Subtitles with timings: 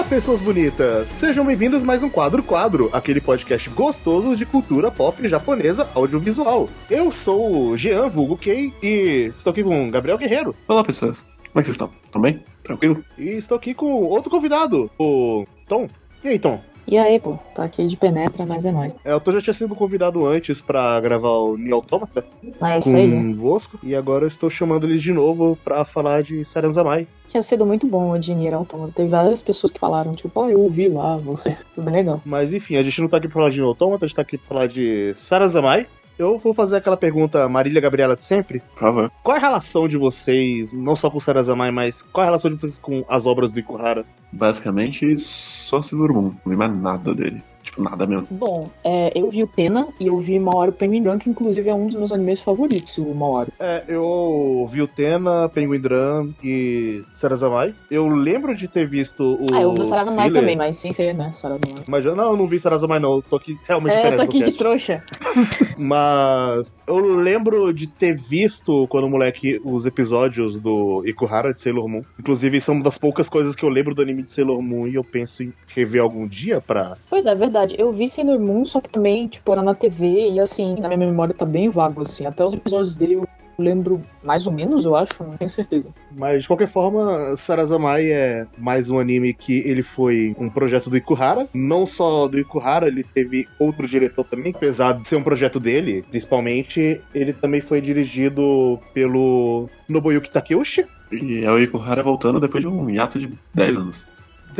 [0.00, 1.10] Olá, pessoas bonitas!
[1.10, 6.70] Sejam bem-vindos a mais um Quadro Quadro, aquele podcast gostoso de cultura pop japonesa audiovisual.
[6.88, 10.56] Eu sou o Jean Vulgo Kei e estou aqui com o Gabriel Guerreiro.
[10.66, 11.20] Olá, pessoas.
[11.20, 11.90] Como é que vocês estão?
[12.02, 12.42] Estão bem?
[12.62, 13.04] Tranquilo?
[13.18, 15.86] E estou aqui com outro convidado, o Tom.
[16.24, 16.62] E aí, Tom?
[16.86, 18.94] E aí, pô, tô aqui de penetra, mas é nóis.
[19.04, 22.24] É, o Tom já tinha sido convidado antes pra gravar o Nier Automata
[22.60, 23.10] Ah, é isso aí.
[23.10, 27.06] convosco, e agora eu estou chamando ele de novo pra falar de Saranzamai.
[27.28, 28.92] Tinha sido muito bom o dinheiro autômato.
[28.92, 31.56] Teve várias pessoas que falaram, tipo, ó, eu ouvi lá, você.
[31.74, 32.20] Foi bem legal.
[32.24, 34.22] Mas enfim, a gente não tá aqui pra falar de Nier Automata, a gente tá
[34.22, 35.86] aqui pra falar de Saranzamai.
[36.20, 38.60] Eu vou fazer aquela pergunta Marília Gabriela de sempre.
[38.74, 39.12] Por favor.
[39.22, 42.28] Qual é a relação de vocês, não só com o Sarazamai, mas qual é a
[42.28, 44.04] relação de vocês com as obras do Ikuhara?
[44.30, 46.34] Basicamente, só Sailor Moon.
[46.44, 47.42] Não mais nada dele.
[47.62, 48.26] Tipo, nada mesmo.
[48.30, 51.74] Bom, é, eu vi o Pena e eu vi Maoru Penguin Drum, que inclusive é
[51.74, 53.52] um dos meus animes favoritos, o Maoru.
[53.58, 57.74] É, eu vi o Tena, Penguin Drum e Sarazamai.
[57.90, 59.46] Eu lembro de ter visto o.
[59.52, 61.84] ah, eu vi o Sarazamai filler, também, mas sem ser, né, Sarazamai.
[61.86, 64.22] Mas eu, não, eu não vi Sarazamai não, eu tô aqui realmente É, eu tô
[64.22, 65.02] aqui de trouxa.
[65.76, 72.02] Mas eu lembro de ter visto, quando moleque, os episódios do Ikuhara de Sailor Moon.
[72.18, 74.94] Inclusive, são uma das poucas coisas que eu lembro do anime de Sailor Moon e
[74.94, 76.96] eu penso em rever algum dia pra.
[77.08, 77.49] Pois é, verdade.
[77.76, 80.98] Eu vi Sailor Moon, só que também, tipo, era na TV e assim, na minha
[80.98, 82.26] memória tá bem vago, assim.
[82.26, 83.28] Até os episódios dele eu
[83.60, 85.90] lembro mais ou menos, eu acho, não tenho certeza.
[86.16, 90.96] Mas de qualquer forma, Sarazamai é mais um anime que ele foi um projeto do
[90.96, 91.46] Ikuhara.
[91.54, 96.04] Não só do Ikuhara, ele teve outro diretor também, apesar de ser um projeto dele,
[96.08, 100.86] principalmente, ele também foi dirigido pelo Nobuyuki Takeuchi.
[101.12, 104.06] E é o Ikuhara voltando depois de um hiato de 10 anos.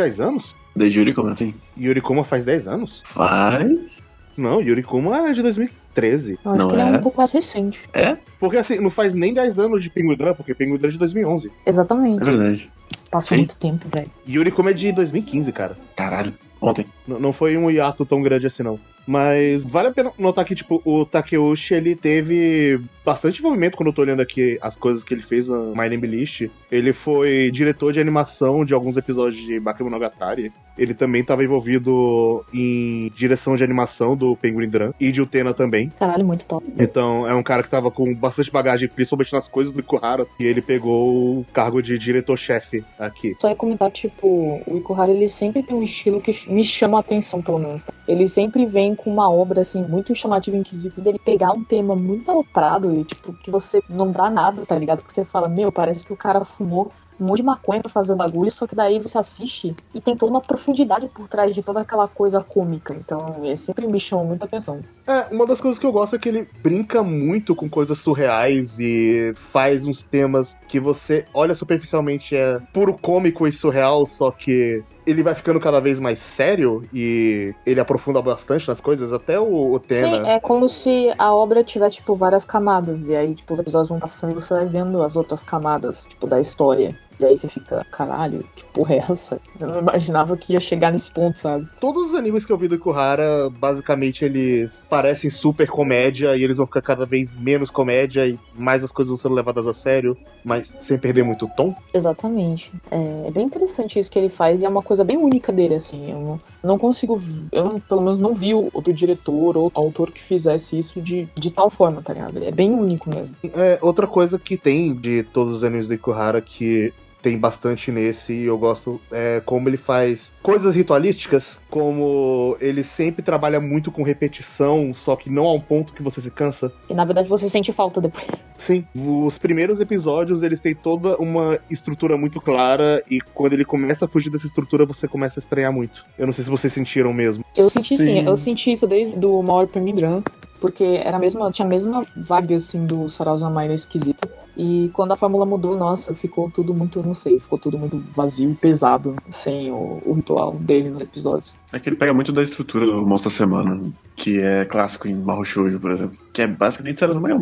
[0.01, 0.55] 10 anos?
[0.75, 1.55] Desde Yuri, como assim?
[1.79, 3.03] Yurikuma faz 10 anos?
[3.05, 4.03] Faz.
[4.37, 6.38] Não, Yurikuma é de 2013.
[6.44, 6.97] Eu acho Não que ele é é?
[6.99, 7.81] um pouco mais recente.
[7.93, 8.16] É?
[8.38, 10.99] Porque assim, não faz nem 10 anos de Penguin Drum, porque Penguin Drum é de
[10.99, 11.53] 2011.
[11.66, 12.25] É Exatamente.
[12.25, 12.71] verdade.
[13.11, 13.43] Passou Sim.
[13.43, 14.11] muito tempo, velho.
[14.28, 15.77] Yurikuma é de 2015, cara.
[15.97, 16.32] Caralho.
[16.62, 16.87] Ontem.
[17.09, 18.78] N- não foi um hiato tão grande assim, não.
[19.10, 23.93] Mas vale a pena notar que, tipo, o Takeuchi, ele teve bastante envolvimento quando eu
[23.93, 26.48] tô olhando aqui as coisas que ele fez na My Name List.
[26.71, 30.53] Ele foi diretor de animação de alguns episódios de Bakemonogatari.
[30.81, 35.93] Ele também estava envolvido em direção de animação do Penguin Drum e de Utena também.
[35.99, 36.67] Caralho, muito top.
[36.79, 40.45] Então, é um cara que tava com bastante bagagem, principalmente nas coisas do Ikuhara, e
[40.45, 43.37] ele pegou o cargo de diretor-chefe aqui.
[43.41, 47.01] Só ia comentar, tipo, o Ikuhara, ele sempre tem um estilo que me chama a
[47.01, 47.83] atenção, pelo menos.
[47.83, 47.93] tá?
[48.09, 51.95] Ele sempre vem com uma obra, assim, muito chamativa em quesito dele pegar um tema
[51.95, 55.03] muito aloprado e, tipo, que você não dá nada, tá ligado?
[55.03, 58.12] Que você fala, meu, parece que o cara fumou um monte de maconha pra fazer
[58.12, 61.62] o bagulho, só que daí você assiste e tem toda uma profundidade por trás de
[61.62, 62.94] toda aquela coisa cômica.
[62.94, 64.81] Então, ele sempre me chama muita atenção.
[65.06, 68.78] É, uma das coisas que eu gosto é que ele brinca muito com coisas surreais
[68.78, 74.82] e faz uns temas que você olha superficialmente é puro cômico e surreal, só que
[75.06, 79.72] ele vai ficando cada vez mais sério e ele aprofunda bastante nas coisas, até o,
[79.72, 80.25] o Tena.
[80.25, 83.08] Sim, é como se a obra tivesse, tipo, várias camadas.
[83.08, 86.26] E aí, tipo, os episódios vão passando e você vai vendo as outras camadas, tipo,
[86.26, 86.97] da história.
[87.20, 89.41] E aí você fica, caralho, que porra é essa?
[89.60, 91.66] Eu não imaginava que ia chegar nesse ponto, sabe?
[91.78, 96.56] Todos os animes que eu vi do Ikuhara, basicamente eles parecem super comédia e eles
[96.56, 100.16] vão ficar cada vez menos comédia e mais as coisas vão sendo levadas a sério,
[100.42, 101.75] mas sem perder muito o tom.
[101.92, 102.72] Exatamente.
[102.91, 105.75] É, é bem interessante isso que ele faz e é uma coisa bem única dele,
[105.75, 106.10] assim.
[106.10, 107.20] Eu não, não consigo.
[107.52, 111.50] Eu, não- pelo menos, não vi outro diretor ou autor que fizesse isso de, de
[111.50, 112.37] tal forma, tá ligado?
[112.38, 113.34] Ele é bem único mesmo.
[113.54, 116.92] É, outra coisa que tem de todos os animes do Ikuhara que
[117.22, 123.22] tem bastante nesse e eu gosto é como ele faz coisas ritualísticas, como ele sempre
[123.22, 126.72] trabalha muito com repetição, só que não a um ponto que você se cansa.
[126.88, 128.26] E na verdade você sente falta depois.
[128.56, 134.05] Sim, os primeiros episódios eles têm toda uma estrutura muito clara e quando ele começa
[134.05, 136.05] a fugir dessa estrutura você começa a estranhar muito.
[136.19, 137.44] Eu não sei se vocês sentiram mesmo.
[137.56, 138.26] Eu senti sim, Sim.
[138.26, 140.23] eu senti isso desde do Maori Permidran,
[140.61, 144.29] porque era a mesma, tinha a mesma vibe assim do Sarazamai nesse quesito.
[144.57, 148.51] E quando a fórmula mudou, nossa, ficou tudo muito, não sei, ficou tudo muito vazio
[148.51, 151.55] e pesado, sem o, o ritual dele nos episódios.
[151.73, 155.15] É que ele pega muito da estrutura do Monstro da Semana, que é clássico em
[155.15, 155.45] Mahou
[155.81, 156.19] por exemplo.
[156.33, 157.41] Que é basicamente Sarazamai é um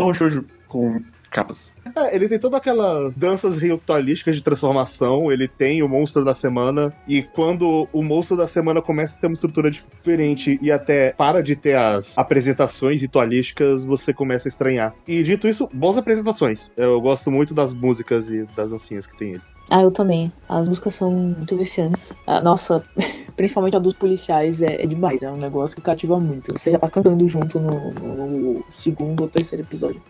[0.68, 1.74] com capas.
[1.96, 6.92] É, ele tem todas aquelas danças ritualísticas de transformação, ele tem o monstro da semana,
[7.06, 11.42] e quando o monstro da semana começa a ter uma estrutura diferente e até para
[11.42, 14.94] de ter as apresentações ritualísticas, você começa a estranhar.
[15.06, 16.70] E dito isso, boas apresentações.
[16.76, 19.42] Eu gosto muito das músicas e das dancinhas que tem ele.
[19.70, 20.32] Ah, eu também.
[20.48, 22.14] As músicas são muito viciantes.
[22.26, 22.82] Ah, nossa,
[23.36, 25.22] principalmente a dos policiais é, é demais.
[25.22, 26.58] É um negócio que cativa muito.
[26.58, 30.02] Você já tá cantando junto no, no segundo ou terceiro episódio.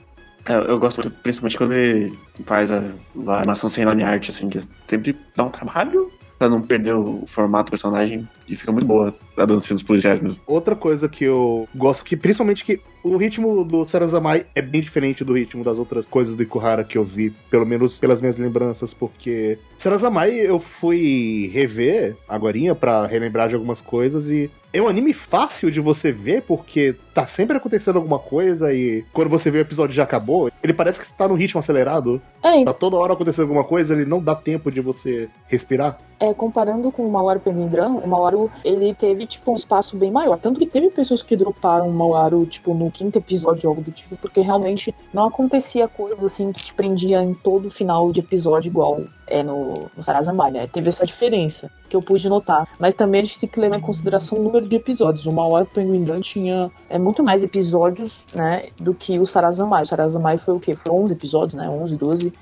[0.49, 2.83] É, eu gosto muito, principalmente quando ele faz a,
[3.27, 7.25] a animação sem line art, assim, que sempre dá um trabalho, pra não perder o
[7.27, 8.27] formato do personagem.
[8.49, 10.41] E fica muito boa a dancinha dos policiais mesmo.
[10.47, 15.23] Outra coisa que eu gosto, que principalmente que o ritmo do Sarazamai é bem diferente
[15.23, 18.95] do ritmo das outras coisas do Ikuhara que eu vi, pelo menos pelas minhas lembranças,
[18.95, 25.13] porque Sarazamai eu fui rever agorinha para relembrar de algumas coisas e é um anime
[25.13, 29.61] fácil de você ver, porque tá sempre acontecendo alguma coisa e quando você vê o
[29.63, 32.23] episódio já acabou, ele parece que tá no ritmo acelerado.
[32.43, 35.99] É, Tá toda hora acontecendo alguma coisa, ele não dá tempo de você respirar.
[36.21, 40.37] é, comparando com o Mawaru Penguindran, o Mawaru, ele teve, tipo, um espaço bem maior.
[40.37, 44.17] Tanto que teve pessoas que droparam o Mawaru, tipo, no quinto episódio, algo do tipo,
[44.17, 49.01] porque realmente não acontecia coisa, assim, que te prendia em todo final de episódio igual
[49.29, 50.67] é no, no Sarazamai, né?
[50.67, 52.67] Teve essa diferença que eu pude notar.
[52.79, 55.27] Mas também a gente tem que levar em consideração o número de episódios.
[55.27, 59.81] O Mawaru Penguindran tinha é, muito mais episódios, né, do que o Sarazamai.
[59.81, 60.77] O Sarazamai foi o quê?
[60.77, 61.67] Foi 11 episódios, né?
[61.67, 62.33] 11, 12.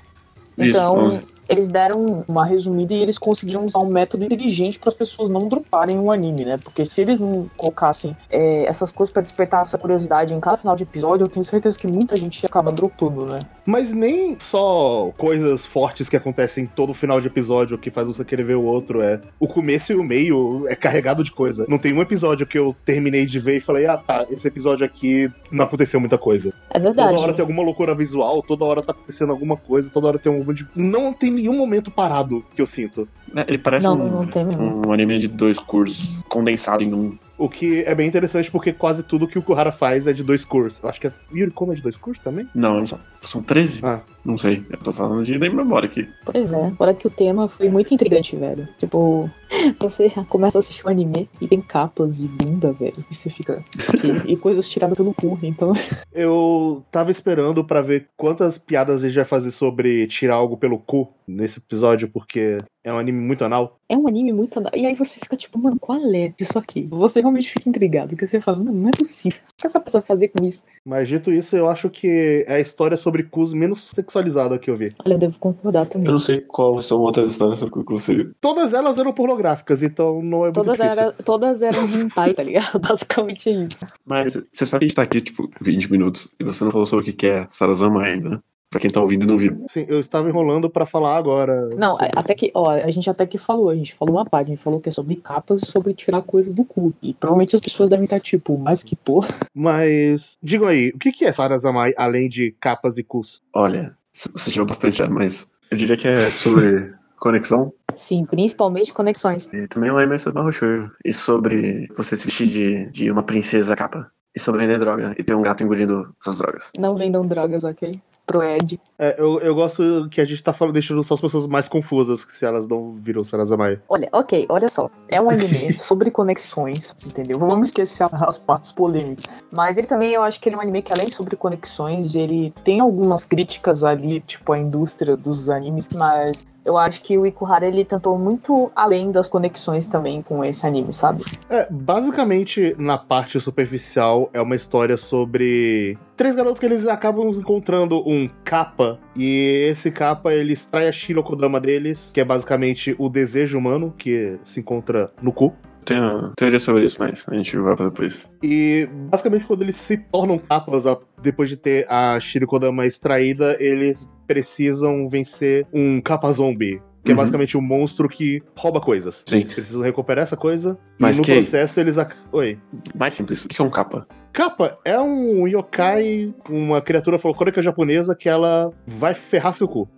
[0.57, 1.21] Então, 11.
[1.49, 5.47] Eles deram uma resumida e eles conseguiram usar um método inteligente para as pessoas não
[5.47, 6.57] droparem o anime, né?
[6.57, 10.75] Porque se eles não colocassem é, essas coisas para despertar essa curiosidade em cada final
[10.75, 13.39] de episódio, eu tenho certeza que muita gente acaba dropando, né?
[13.65, 18.23] Mas nem só coisas fortes que acontecem em todo final de episódio que faz você
[18.23, 19.01] querer ver o outro.
[19.01, 21.65] É o começo e o meio é carregado de coisa.
[21.67, 24.85] Não tem um episódio que eu terminei de ver e falei, ah tá, esse episódio
[24.85, 26.53] aqui não aconteceu muita coisa.
[26.69, 27.09] É verdade.
[27.09, 30.31] Toda hora tem alguma loucura visual, toda hora tá acontecendo alguma coisa, toda hora tem
[30.31, 30.53] um.
[30.53, 33.07] de- Não tem nenhum momento parado que eu sinto.
[33.35, 37.17] É, Ele parece Não, um, não um anime de dois cursos condensado em um.
[37.37, 40.43] O que é bem interessante porque quase tudo que o Kuhara faz é de dois
[40.43, 40.81] cursos.
[40.81, 41.13] Eu acho que é.
[41.31, 42.47] Yuri Como é de dois cursos também?
[42.53, 42.83] Não.
[43.21, 43.81] São 13?
[43.83, 44.01] Ah.
[44.27, 44.61] Não sei.
[44.69, 46.05] Eu tô falando de da memória aqui.
[46.25, 48.67] Pois é, fora que o tema foi muito intrigante, velho.
[48.77, 49.29] Tipo,
[49.79, 53.05] você começa a assistir um anime e tem capas e bunda, velho.
[53.09, 53.63] E você fica.
[53.87, 55.71] "Ok", E, coisas tiradas pelo cu, então.
[56.13, 60.77] Eu tava esperando pra ver quantas piadas a gente vai fazer sobre tirar algo pelo
[60.77, 63.77] cu nesse episódio, porque é um anime muito anal.
[63.89, 64.61] É um anime muito.
[64.73, 66.87] E aí você fica tipo, mano, qual é disso aqui?
[66.89, 69.39] Você realmente fica intrigado, porque você fala, não, não é possível.
[69.53, 70.63] O que essa pessoa vai fazer com isso?
[70.85, 73.83] Mas dito isso, eu acho que é a história sobre cus menos
[74.17, 74.93] sexualizada que eu vi.
[75.05, 76.11] Olha, eu devo concordar Eu também.
[76.11, 78.29] não sei quais são outras histórias sobre o que você.
[78.41, 81.03] Todas elas eram pornográficas, então não é muito Todas, difícil.
[81.03, 82.79] era, todas eram hentai, tá ligado?
[82.79, 83.79] Basicamente é isso.
[84.05, 86.87] Mas você sabe que a gente tá aqui, tipo, 20 minutos e você não falou
[86.87, 88.39] sobre o que é Sarazama ainda, né?
[88.69, 89.63] Pra quem tá ouvindo e não viu.
[89.69, 91.69] Sim, eu estava enrolando pra falar agora.
[91.77, 94.51] Não, sobre até que, ó, a gente até que falou, a gente falou uma parte,
[94.51, 96.93] a gente falou que é sobre capas e sobre tirar coisas do cu.
[97.01, 99.29] E provavelmente as pessoas devem estar tipo, mas que porra.
[99.55, 103.41] Mas, digam aí, o que que é Sarazamai além de capas e cus?
[103.55, 103.95] Olha,
[104.33, 107.73] você tirou bastante já, mas eu diria que é sobre conexão.
[107.95, 109.49] Sim, principalmente conexões.
[109.51, 110.91] E também lembra sobre Shoujo.
[111.03, 114.11] E sobre você se vestir de, de uma princesa capa.
[114.35, 115.15] E sobre vender droga.
[115.17, 116.71] E ter um gato engolindo suas drogas.
[116.77, 117.99] Não vendam drogas, ok?
[118.27, 118.77] Pro Ed.
[118.99, 122.25] É, eu, eu gosto que a gente tá falando, deixando só as pessoas mais confusas,
[122.25, 123.79] que se elas não viram Sarazamai.
[123.87, 124.89] Olha, ok, olha só.
[125.07, 127.39] É um anime sobre conexões, entendeu?
[127.39, 129.23] Vamos esquecer as partes polêmicas.
[129.49, 132.53] Mas ele também, eu acho que ele é um anime que, além sobre conexões, ele
[132.65, 137.65] tem algumas críticas ali, tipo, à indústria dos animes, mas eu acho que o Ikuhara,
[137.65, 141.23] ele tentou muito além das conexões também com esse anime, sabe?
[141.49, 148.03] É, basicamente, na parte superficial, é uma história sobre três garotos que eles acabam encontrando
[148.09, 153.57] um capa, e esse capa ele extrai a Shirokodama deles, que é basicamente o desejo
[153.57, 155.55] humano que se encontra no cu.
[155.85, 158.29] Tenho teoria sobre isso, mas a gente vai pra depois.
[158.43, 160.83] E basicamente quando eles se tornam capas,
[161.21, 166.81] depois de ter a Shirikodama extraída, eles precisam vencer um capa zombie.
[167.07, 167.17] Que é Uhum.
[167.17, 169.23] basicamente um monstro que rouba coisas.
[169.25, 169.37] Sim.
[169.37, 170.77] Eles precisam recuperar essa coisa.
[170.99, 171.97] Mas e no que- processo eles.
[171.97, 172.59] ac- Oi.
[172.93, 174.05] Mais simples, o que é um capa?
[174.33, 179.89] Capa é um yokai, uma criatura folclórica japonesa que ela vai ferrar seu cu.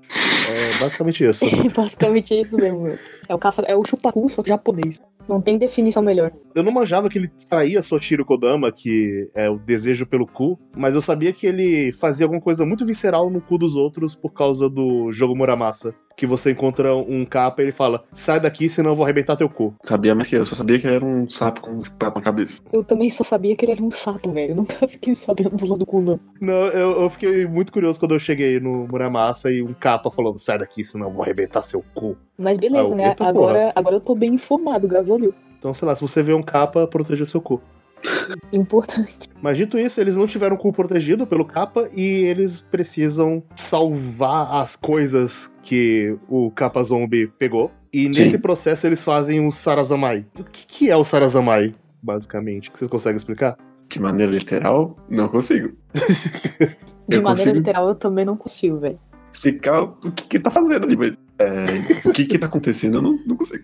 [0.49, 1.45] É basicamente isso.
[1.75, 2.97] Basicamente é isso mesmo, meu.
[3.27, 3.61] É o, caça...
[3.63, 4.99] é o chupacu, só que japonês.
[5.27, 6.31] Não tem definição melhor.
[6.55, 10.95] Eu não manjava que ele extraía sua Kodama, que é o desejo pelo cu, mas
[10.95, 14.67] eu sabia que ele fazia alguma coisa muito visceral no cu dos outros por causa
[14.67, 15.93] do jogo Muramasa.
[16.19, 19.47] Que você encontra um capa e ele fala: sai daqui, senão eu vou arrebentar teu
[19.47, 19.73] cu.
[19.85, 22.61] Sabia mais que eu, só sabia que ele era um sapo com um na cabeça.
[22.73, 24.51] Eu também só sabia que ele era um sapo, velho.
[24.51, 26.19] Eu nunca fiquei sabendo do lado do cu, não.
[26.41, 30.37] Não, eu, eu fiquei muito curioso quando eu cheguei no Muramasa e um capa falando:
[30.37, 32.17] sai daqui, senão eu vou arrebentar seu cu.
[32.37, 33.15] Mas beleza, Ah, né?
[33.17, 35.33] Agora, agora eu tô bem informado, graças a Deus.
[35.57, 37.61] Então, sei lá, se você vê um capa, proteja seu cu.
[38.53, 39.29] Importante.
[39.41, 44.61] Mas dito isso, eles não tiveram o cu protegido pelo capa e eles precisam salvar
[44.61, 47.71] as coisas que o capa zombie pegou.
[47.91, 48.39] E nesse Sim.
[48.39, 50.25] processo eles fazem o Sarazamai.
[50.39, 52.71] O que, que é o Sarazamai, basicamente?
[52.73, 53.57] Vocês conseguem explicar?
[53.89, 55.71] De maneira literal, não consigo.
[57.09, 57.57] De Eu maneira consigo.
[57.57, 58.99] literal, eu também não consigo, velho.
[59.31, 61.15] Explicar o que que ele tá fazendo ali, mas.
[61.39, 63.63] é, o que que tá acontecendo, eu não, não consigo.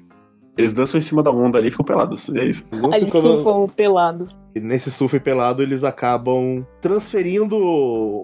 [0.57, 2.29] Eles dançam em cima da onda ali e ficam pelados.
[2.29, 2.63] É isso.
[2.91, 4.35] Aí quando- surfam pelados.
[4.55, 7.57] E nesse surf pelado, eles acabam transferindo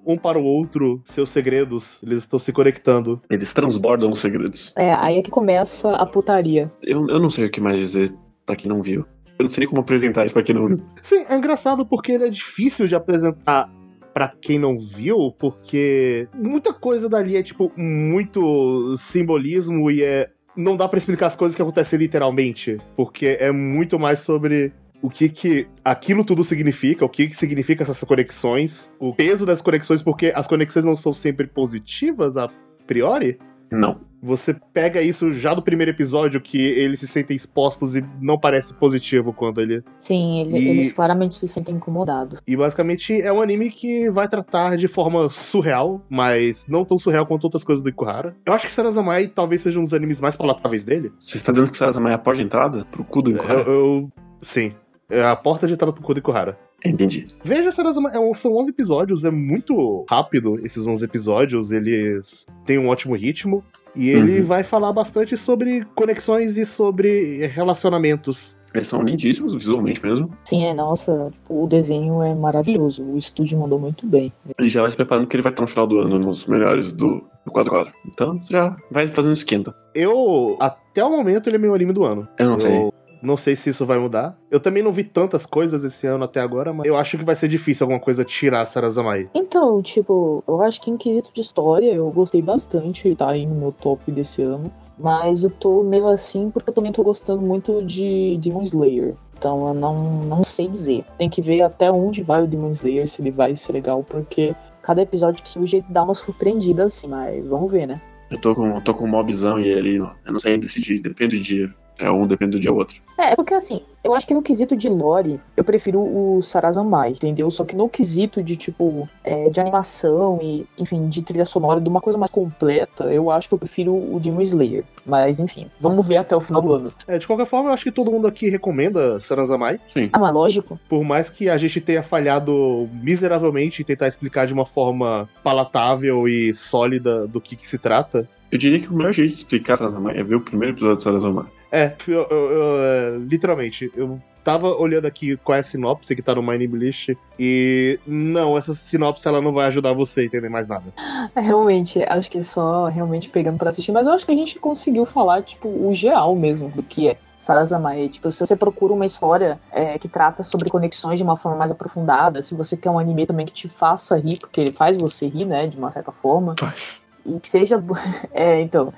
[0.05, 2.01] um para o outro seus segredos.
[2.03, 3.21] Eles estão se conectando.
[3.29, 4.73] Eles transbordam os segredos.
[4.77, 6.71] É, aí é que começa a putaria.
[6.83, 8.13] Eu, eu não sei o que mais dizer
[8.45, 9.05] pra quem não viu.
[9.37, 10.79] Eu não sei nem como apresentar isso pra quem não viu.
[11.01, 13.69] Sim, é engraçado porque ele é difícil de apresentar
[14.13, 20.29] pra quem não viu, porque muita coisa dali é, tipo, muito simbolismo e é.
[20.55, 25.09] Não dá pra explicar as coisas que acontecem literalmente, porque é muito mais sobre o
[25.09, 30.03] que que aquilo tudo significa, o que que significa essas conexões, o peso das conexões,
[30.03, 32.49] porque as conexões não são sempre positivas a
[32.85, 33.39] priori.
[33.71, 33.99] Não.
[34.23, 38.71] Você pega isso já do primeiro episódio, que eles se sentem expostos e não parece
[38.75, 42.39] positivo quando ele Sim, ele- E- eles claramente se sentem incomodados.
[42.45, 47.25] E basicamente é um anime que vai tratar de forma surreal, mas não tão surreal
[47.25, 48.35] quanto outras coisas do Ikuhara.
[48.45, 51.11] Eu acho que Sarazamai talvez seja um dos animes mais palatáveis dele.
[51.19, 53.61] Você está dizendo que Sarazama é a porta de entrada pro cu do Eu, Ikuhara?
[53.61, 54.09] eu-
[54.39, 54.73] sim.
[55.09, 56.57] É a porta de entrada pro Kodo Ikuhara.
[56.85, 57.27] Entendi.
[57.43, 62.87] Veja Sarazamai, é são 11 episódios, é muito rápido esses 11 episódios, eles têm um
[62.87, 63.63] ótimo ritmo.
[63.93, 64.45] E ele Uhum.
[64.45, 68.55] vai falar bastante sobre conexões e sobre relacionamentos.
[68.73, 70.29] Eles são lindíssimos, visualmente mesmo.
[70.45, 73.03] Sim, é, nossa, tipo, o desenho é maravilhoso.
[73.03, 74.31] O estúdio mandou muito bem.
[74.57, 76.93] Ele já vai se preparando que ele vai estar no final do ano nos melhores
[76.93, 77.93] do, do quadro quadro.
[78.07, 79.75] Então você já vai fazendo esquenta.
[79.93, 82.25] Eu, até o momento, ele é meu anime do ano.
[82.39, 82.89] Eu não sei.
[83.21, 84.37] Não sei se isso vai mudar.
[84.49, 87.35] Eu também não vi tantas coisas esse ano até agora, mas eu acho que vai
[87.35, 89.29] ser difícil alguma coisa tirar Sarazamai.
[89.33, 93.55] Então, tipo, eu acho que em quesito de história eu gostei bastante, tá aí no
[93.55, 94.71] meu top desse ano.
[94.97, 99.15] Mas eu tô meio assim porque eu também tô gostando muito de Demon Slayer.
[99.37, 101.03] Então eu não, não sei dizer.
[101.17, 104.55] Tem que ver até onde vai o Demon Slayer, se ele vai ser legal, porque
[104.81, 108.01] cada episódio que surge dá uma surpreendida assim, mas vamos ver, né?
[108.29, 109.97] Eu tô com, eu tô com um mobzão e ele.
[109.97, 111.73] Eu não sei decidir, depende do dia.
[111.99, 113.01] É um, depende do dia outro.
[113.17, 117.11] É, é porque assim, eu acho que no quesito de lore, eu prefiro o Sarazamai,
[117.11, 117.51] entendeu?
[117.51, 121.87] Só que no quesito de, tipo, é, de animação e, enfim, de trilha sonora, de
[121.87, 124.83] uma coisa mais completa, eu acho que eu prefiro o Demon Slayer.
[125.05, 126.93] Mas, enfim, vamos ver até o final do ano.
[127.07, 129.79] É, de qualquer forma, eu acho que todo mundo aqui recomenda Sarazamai.
[129.85, 130.09] Sim.
[130.11, 130.79] Ah, mas lógico.
[130.89, 136.27] Por mais que a gente tenha falhado miseravelmente em tentar explicar de uma forma palatável
[136.27, 138.27] e sólida do que, que se trata.
[138.51, 141.03] Eu diria que o melhor jeito de explicar Sarazama é ver o primeiro episódio de
[141.03, 141.60] Sarazama.
[141.71, 146.21] É, eu, eu- eu, é, literalmente, eu tava olhando aqui qual é a sinopse que
[146.21, 147.09] tá no My List
[147.39, 150.91] e não, essa sinopse ela não vai ajudar você a entender mais nada.
[151.35, 154.59] É, realmente, acho que só realmente pegando pra assistir, mas eu acho que a gente
[154.59, 157.17] conseguiu falar, tipo, o geral mesmo do que é.
[157.39, 161.57] Sarazamai, tipo, se você procura uma história é, que trata sobre conexões de uma forma
[161.57, 164.95] mais aprofundada, se você quer um anime também que te faça rir, porque ele faz
[164.95, 167.01] você rir, né, de uma certa forma, Faz.
[167.25, 167.83] e que seja.
[168.31, 168.93] É, então.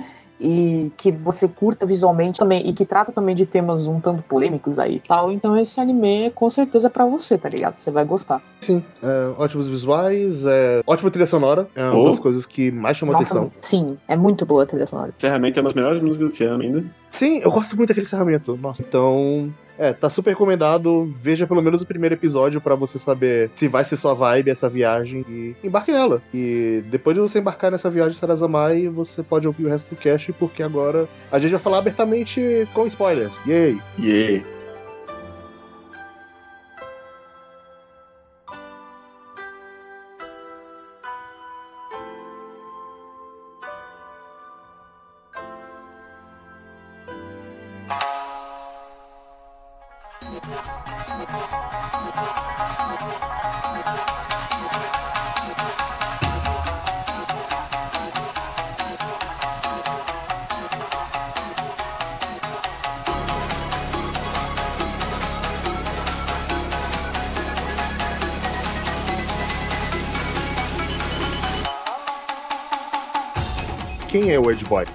[0.46, 4.78] E que você curta visualmente também, e que trata também de temas um tanto polêmicos
[4.78, 5.32] aí e tal.
[5.32, 7.76] Então esse anime com certeza é pra você, tá ligado?
[7.76, 8.42] Você vai gostar.
[8.60, 12.10] Sim, é, ótimos visuais, é, ótima trilha sonora, é uma Oh.
[12.10, 13.58] das coisas que mais chamou Nossa, atenção.
[13.62, 15.14] sim, é muito boa a trilha sonora.
[15.16, 16.84] Encerramento é uma das melhores músicas desse ano ainda.
[17.12, 18.58] Sim, eu gosto muito daquele encerramento.
[18.58, 19.54] Nossa, então.
[19.78, 21.06] É, tá super recomendado.
[21.06, 24.70] Veja pelo menos o primeiro episódio pra você saber se vai ser sua vibe essa
[24.70, 26.22] viagem e embarque nela.
[26.34, 30.32] E depois de você embarcar nessa viagem Sarazamai, você pode ouvir o resto do cast,
[30.34, 33.40] porque agora a gente vai falar abertamente com spoilers.
[33.48, 33.80] Yay!
[34.00, 34.63] Yeah.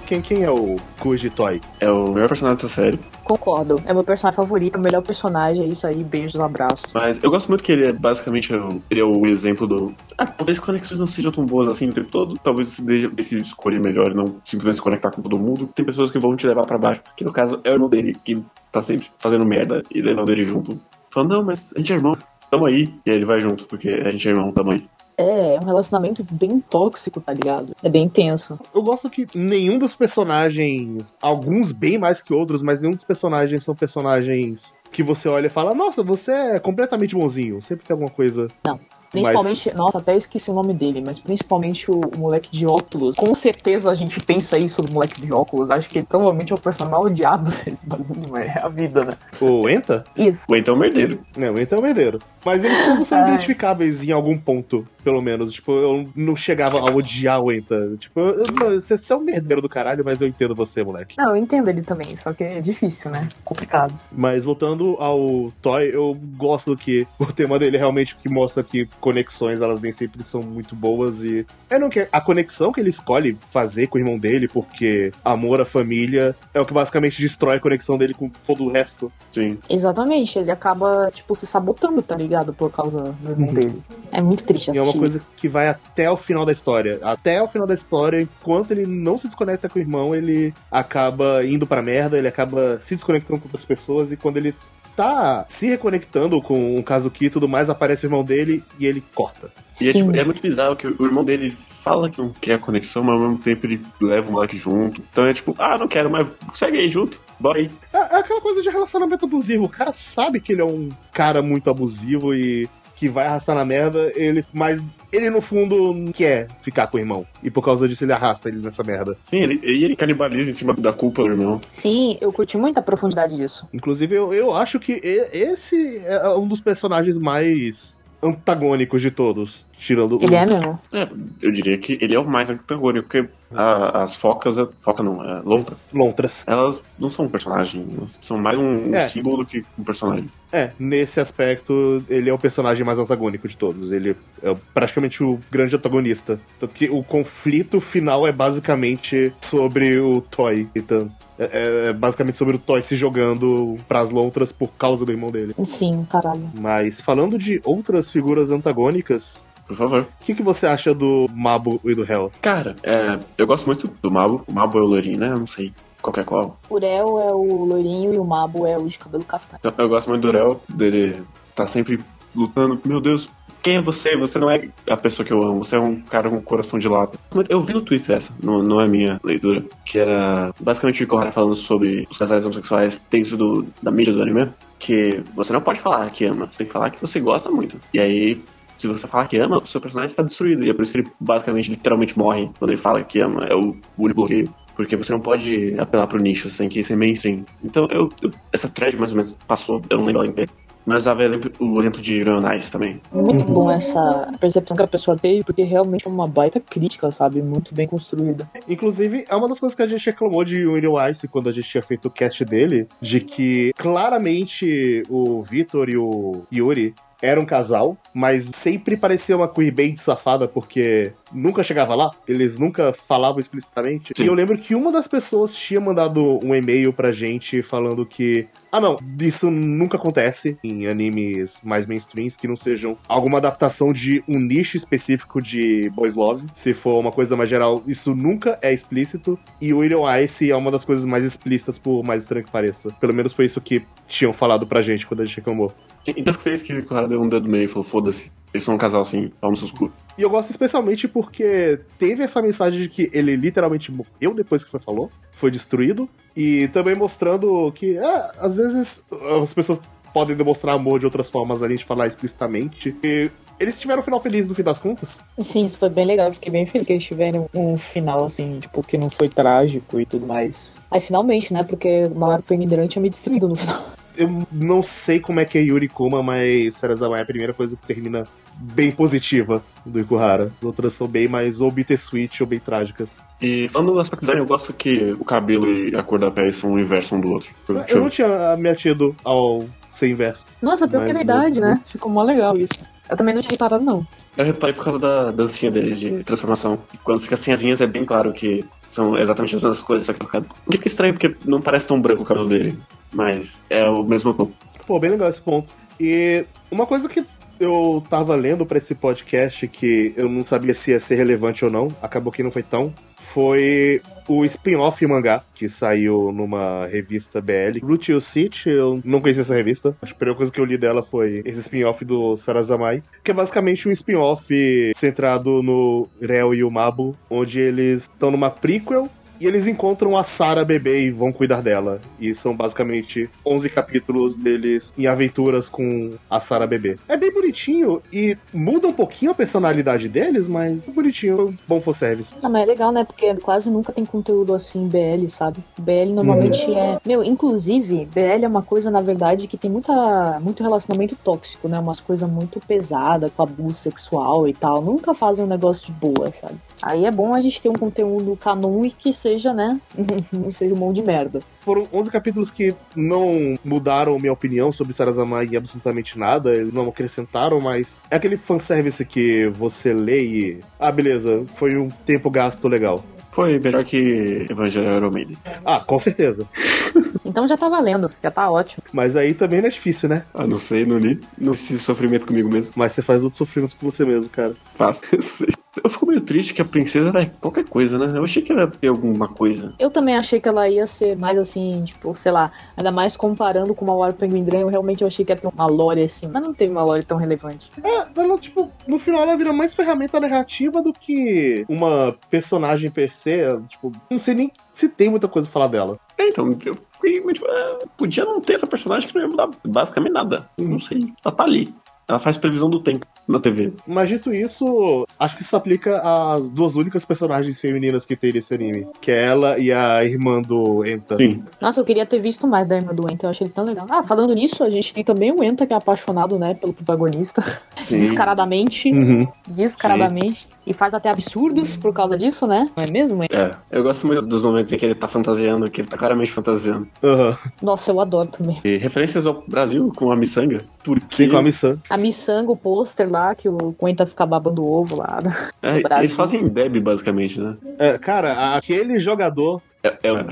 [0.09, 1.61] Quem, quem é o Kuji Toy?
[1.79, 2.99] É o melhor personagem dessa série.
[3.23, 3.79] Concordo.
[3.85, 6.91] É meu personagem favorito, o melhor personagem, é isso aí, beijos, abraços.
[6.95, 9.93] Mas eu gosto muito que ele é basicamente o- ele é o exemplo do.
[10.17, 12.39] Ah, talvez conexões não sejam tão boas assim o tempo todo.
[12.43, 15.69] Talvez você deixe- decida escolher melhor e não simplesmente se conectar com todo mundo.
[15.75, 17.03] Tem pessoas que vão te levar pra baixo.
[17.15, 20.43] Que no caso é o irmão dele, que tá sempre fazendo merda e levando ele
[20.43, 20.79] junto.
[21.11, 22.17] Falando, não, mas a gente é irmão.
[22.49, 22.91] Tamo aí.
[23.05, 24.83] E aí ele vai junto, porque a gente é irmão, tamo aí.
[25.19, 27.75] É, é um relacionamento bem tóxico, tá ligado?
[27.83, 28.57] É bem tenso.
[28.73, 33.65] Eu gosto que nenhum dos personagens, alguns bem mais que outros, mas nenhum dos personagens
[33.65, 37.61] são personagens que você olha e fala, nossa, você é completamente bonzinho.
[37.61, 38.47] Sempre tem alguma coisa.
[38.65, 38.79] Não.
[39.11, 43.15] Principalmente, nossa, até eu esqueci o nome dele, mas principalmente o, o moleque de óculos.
[43.15, 45.71] Com certeza a gente pensa isso do moleque de óculos.
[45.71, 49.13] Acho que ele provavelmente é o personagem odiado desse bagulho, mas é a vida, né?
[49.41, 50.03] O Enta?
[50.15, 50.45] Isso.
[50.47, 51.19] Ou então o merdeiro.
[51.35, 52.19] Não, o Enta é o merdeiro.
[52.45, 55.51] Mas eles todos são identificáveis em algum ponto, pelo menos.
[55.51, 57.95] Tipo, eu não chegava a odiar o Enta.
[57.97, 61.15] Tipo, eu- eu- você é um merdeiro do caralho, mas eu entendo você, moleque.
[61.17, 63.27] Não, eu entendo ele também, só que é difícil, né?
[63.43, 63.99] Complicado.
[64.11, 69.61] Mas voltando ao Toy, eu gosto que o tema dele realmente que mostra que conexões,
[69.61, 73.35] elas nem sempre são muito boas e é não que a conexão que ele escolhe
[73.49, 77.59] fazer com o irmão dele, porque amor à família é o que basicamente destrói a
[77.59, 79.11] conexão dele com todo o resto.
[79.31, 79.57] Sim.
[79.69, 82.53] Exatamente, ele acaba, tipo, se sabotando, tá ligado?
[82.53, 83.53] Por causa do irmão Uhum.
[83.55, 83.81] dele.
[84.11, 86.99] É muito triste E é assistir uma coisa que vai até o final da história.
[87.01, 91.45] Até o final da história, enquanto ele não se desconecta com o irmão, ele acaba
[91.45, 94.53] indo pra merda, ele acaba se desconectando com outras pessoas, e quando ele
[94.99, 99.01] tá se reconectando com o Kazuki e tudo mais, aparece o irmão dele e ele
[99.15, 99.49] corta.
[99.79, 99.99] E é, Sim.
[99.99, 103.15] tipo, é muito bizarro que o irmão dele fala que não quer a conexão, mas
[103.15, 105.01] ao mesmo tempo ele leva o moleque junto.
[105.09, 107.21] Então é tipo, ah, não quero, mas segue aí junto.
[107.39, 107.71] Bora aí.
[107.93, 109.63] É, é aquela coisa de relacionamento abusivo.
[109.63, 112.67] O cara sabe que ele é um cara muito abusivo e
[112.99, 117.25] que vai arrastar na merda, ele, mas ele no fundo quer ficar com o irmão.
[117.41, 119.15] E por causa disso ele arrasta ele nessa merda.
[119.23, 121.61] Sim, ele, e ele canibaliza em cima da culpa do irmão.
[121.71, 123.65] Sim, eu curti muito a profundidade disso.
[123.73, 129.65] Inclusive, eu, eu acho que esse é um dos personagens mais antagônicos de todos.
[129.79, 130.79] Tirando Ele é os- mesmo.
[130.91, 131.07] É,
[131.41, 135.21] eu diria que ele é o mais antagônico, porque a- as focas, a- foca não,
[135.21, 136.43] a lontra, Lontras.
[136.45, 138.99] elas não são um personagem, elas são mais um, um É.
[138.99, 140.25] símbolo do que um personagem.
[140.51, 143.93] É, nesse aspecto, ele é o personagem mais antagônico de todos.
[143.93, 146.41] Ele é praticamente o grande antagonista.
[146.59, 150.67] Tanto que o conflito final é basicamente sobre o Toy.
[150.75, 155.31] Então, é, é basicamente sobre o Toy se jogando pras lontras por causa do irmão
[155.31, 155.55] dele.
[155.63, 156.49] Sim, caralho.
[156.53, 160.01] Mas falando de outras figuras antagônicas, Por favor.
[160.01, 162.31] o que, que você acha do Mabo e do Hell?
[162.41, 164.43] Cara, é, eu gosto muito do Mabo.
[164.47, 165.29] O Mabo é o loirinho, né?
[165.29, 166.57] Eu não sei qualquer qual.
[166.67, 169.59] O Urel é o loirinho e o Mabo é o de cabelo castanho.
[169.63, 171.21] Eu, eu gosto muito do Rel, dele
[171.53, 171.99] tá sempre
[172.35, 172.81] lutando.
[172.83, 173.29] Meu Deus,
[173.61, 174.17] quem é você?
[174.17, 176.79] Você não é a pessoa que eu amo, você é um cara com um coração
[176.79, 177.19] de lata.
[177.47, 181.31] Eu vi no Twitter essa, não, não é minha leitura, que era basicamente o Ikohara
[181.31, 185.79] falando sobre os casais homossexuais dentro do, da mídia do anime, que você não pode
[185.79, 187.79] falar que ama, você tem que falar que você gosta muito.
[187.93, 188.41] E aí,
[188.79, 190.99] se você falar que ama, o seu personagem está destruído, e é por isso que
[190.99, 194.49] ele basicamente, literalmente morre quando ele fala que ama, é o único bloqueio.
[194.75, 197.43] Porque você não pode apelar pro nicho, você tem que ser mainstream.
[197.61, 200.49] Então, eu, eu- essa thread mais ou menos passou, eu não lembro ela inteira.
[200.85, 201.21] Mas usava
[201.59, 203.01] o exemplo de Nice também.
[203.11, 203.53] Muito Uhum.
[203.53, 207.41] bom essa percepção que a pessoa teve, porque realmente é uma baita crítica, sabe?
[207.41, 208.49] Muito bem construída.
[208.67, 211.69] Inclusive, é uma das coisas que a gente reclamou de William Ice quando a gente
[211.69, 217.45] tinha feito o cast dele, de que claramente o Vitor e o Yuri eram um
[217.45, 224.13] casal, mas sempre parecia uma queerbait safada, porque nunca chegava lá, eles nunca falavam explicitamente.
[224.15, 224.23] Sim.
[224.23, 228.47] E eu lembro que uma das pessoas tinha mandado um e-mail pra gente falando que,
[228.71, 234.23] ah não, isso nunca acontece em animes mais mainstreams que não sejam alguma adaptação de
[234.27, 236.45] um nicho específico de boys love.
[236.53, 239.39] Se for uma coisa mais geral, isso nunca é explícito.
[239.59, 242.91] E o William Ice é uma das coisas mais explícitas, por mais estranho que pareça.
[242.99, 245.73] Pelo menos foi isso que tinham falado pra gente quando a gente reclamou.
[246.07, 248.77] Então feliz que o Clara deu um dedo meio e falou, foda-se, eles são um
[248.77, 249.91] casal assim, pau nos seus cu.
[250.17, 254.71] E eu gosto especialmente porque teve essa mensagem de que ele literalmente morreu depois que
[254.71, 259.03] foi falou, foi destruído, e também mostrando que, é, às vezes,
[259.43, 259.81] as pessoas
[260.13, 262.95] podem demonstrar amor de outras formas além de falar explicitamente.
[263.03, 265.21] E eles tiveram um final feliz no fim das contas.
[265.37, 266.31] Sim, isso foi bem legal.
[266.31, 270.05] Fiquei bem feliz que eles tiveram um final, assim, tipo, que não foi trágico e
[270.05, 270.77] tudo mais.
[270.89, 271.61] Aí finalmente, né?
[271.61, 273.83] Porque o maior imigrante é me destruído no final.
[274.19, 277.77] Eu não sei como é que é Yuri Kuma, mas Sarazama é a primeira coisa
[277.77, 278.25] que termina
[278.61, 280.51] bem positiva do Ikuhara.
[280.59, 283.15] As outras são bem mais ou bittersweet ou bem trágicas.
[283.41, 286.51] E falando do aspecto design, eu gosto que o cabelo e a cor da pele
[286.51, 287.49] são o inverso um do outro.
[287.87, 290.45] Eu não tinha me atido ao ser inverso.
[290.61, 291.81] Nossa, pior que é Mas, verdade, eu- né?
[291.87, 292.73] Ficou mó legal isso.
[293.09, 294.05] Eu também não tinha reparado, não.
[294.37, 296.77] Eu reparei por causa da dancinha deles de transformação.
[296.93, 300.05] E quando fica assim as linhas é bem claro que são exatamente as mesmas coisas,
[300.05, 300.51] só que trocadas.
[300.51, 302.77] O que fica estranho porque não parece tão branco o cabelo dele.
[303.11, 304.51] Mas é o mesmo tom.
[304.85, 305.73] Pô, bem legal esse ponto.
[305.99, 307.25] E uma coisa que
[307.59, 311.71] eu tava lendo pra esse podcast que eu não sabia se ia ser relevante ou
[311.71, 317.79] não, acabou que não foi tão, foi o spin-off mangá que saiu numa revista BL.
[317.81, 319.95] You City, eu não conhecia essa revista.
[320.01, 323.87] A primeira coisa que eu li dela foi esse spin-off do Sarazamai, que é basicamente
[323.87, 324.47] um spin-off
[324.95, 330.23] centrado no Rel e o Mabo, onde eles estão numa prequel E eles encontram a
[330.23, 332.01] Sarah bebê e vão cuidar dela.
[332.19, 336.97] E são basicamente 11 capítulos deles em aventuras com a Sarah bebê.
[337.07, 341.95] É bem bonitinho e muda um pouquinho a personalidade deles, mas é bonitinho, bom for
[341.95, 342.35] service.
[342.43, 343.03] Ah, mas é legal, né?
[343.03, 345.63] Porque quase nunca tem conteúdo assim BL, sabe?
[345.77, 346.99] BL normalmente é.
[347.05, 351.79] Meu, inclusive, BL é uma coisa, na verdade, que tem muita, muito relacionamento tóxico, né?
[351.79, 354.81] Umas coisas muito pesadas, com abuso sexual e tal.
[354.81, 356.55] Nunca fazem um negócio de boa, sabe?
[356.81, 359.79] Aí é bom a gente ter um conteúdo canon e que seja, né?
[360.31, 361.41] Não seja um monte de merda.
[361.61, 367.59] Foram 11 capítulos que não mudaram minha opinião sobre Sarazama em absolutamente nada, não acrescentaram,
[367.61, 370.59] mas é aquele fanservice que você lê e.
[370.79, 373.03] Ah, beleza, foi um tempo gasto legal.
[373.31, 375.37] Foi melhor que Evangelho Iron Maiden.
[375.63, 376.47] Ah, com certeza.
[377.25, 378.83] Então já tá valendo, já tá ótimo.
[378.91, 380.23] Mas aí também não é difícil, né?
[380.33, 381.19] Ah, não sei, não li.
[381.37, 382.73] Não sei se sofrimento comigo mesmo.
[382.75, 384.55] Mas você faz outros sofrimentos com você mesmo, cara.
[384.73, 385.49] Faço, eu sei.
[385.83, 388.17] Eu fico meio triste que a princesa era qualquer coisa, né?
[388.17, 389.73] Eu achei que ela ia ter alguma coisa.
[389.77, 393.75] Eu também achei que ela ia ser mais assim, tipo, sei lá, ainda mais comparando
[393.75, 396.41] com uma War Penguin Drum, eu realmente achei que ia ter uma lore assim, mas
[396.41, 397.71] não teve uma lore tão relevante.
[397.83, 403.13] É, ela, tipo, no final ela vira mais ferramenta narrativa do que uma personagem per
[403.13, 403.39] se.
[403.69, 405.99] Tipo, não sei nem se tem muita coisa a falar dela.
[406.17, 409.27] É, então, eu fiquei meio tipo, é, podia não ter essa personagem que não ia
[409.27, 410.49] mudar basicamente nada.
[410.57, 411.13] Não sei.
[411.23, 411.73] Ela tá ali.
[412.09, 413.71] Ela faz previsão do tempo na TV.
[413.85, 416.01] Mas dito isso, acho que isso aplica
[416.33, 418.87] às duas únicas personagens femininas que tem nesse anime.
[418.99, 421.15] Que é ela e a irmã do Enta.
[421.17, 421.43] Sim.
[421.61, 423.85] Nossa, eu queria ter visto mais da irmã do Enta, eu achei ele tão legal.
[423.87, 427.43] Ah, falando nisso, a gente tem também o Enta que é apaixonado, né, pelo protagonista.
[427.77, 427.97] Sim.
[427.97, 428.91] Descaradamente.
[428.91, 429.27] Uhum.
[429.47, 430.47] Descaradamente.
[430.65, 432.69] E faz até absurdos por causa disso, né?
[432.75, 433.23] Não é mesmo?
[433.23, 436.31] É, eu gosto muito dos momentos em que ele tá fantasiando, que ele tá claramente
[436.31, 436.87] fantasiando.
[437.03, 437.37] Aham.
[437.61, 438.59] Nossa, eu adoro também.
[438.63, 440.65] E referências ao Brasil com a miçanga.
[440.83, 441.77] Porque Sim, com a Missan.
[441.89, 445.19] A miçanga, o pôster lá, que o Enta fica babando o ovo lá.
[445.61, 446.03] é, no Brasil.
[446.03, 447.57] eles fazem Deb, basicamente, né?
[447.77, 450.25] É, cara, aquele jogador É, é-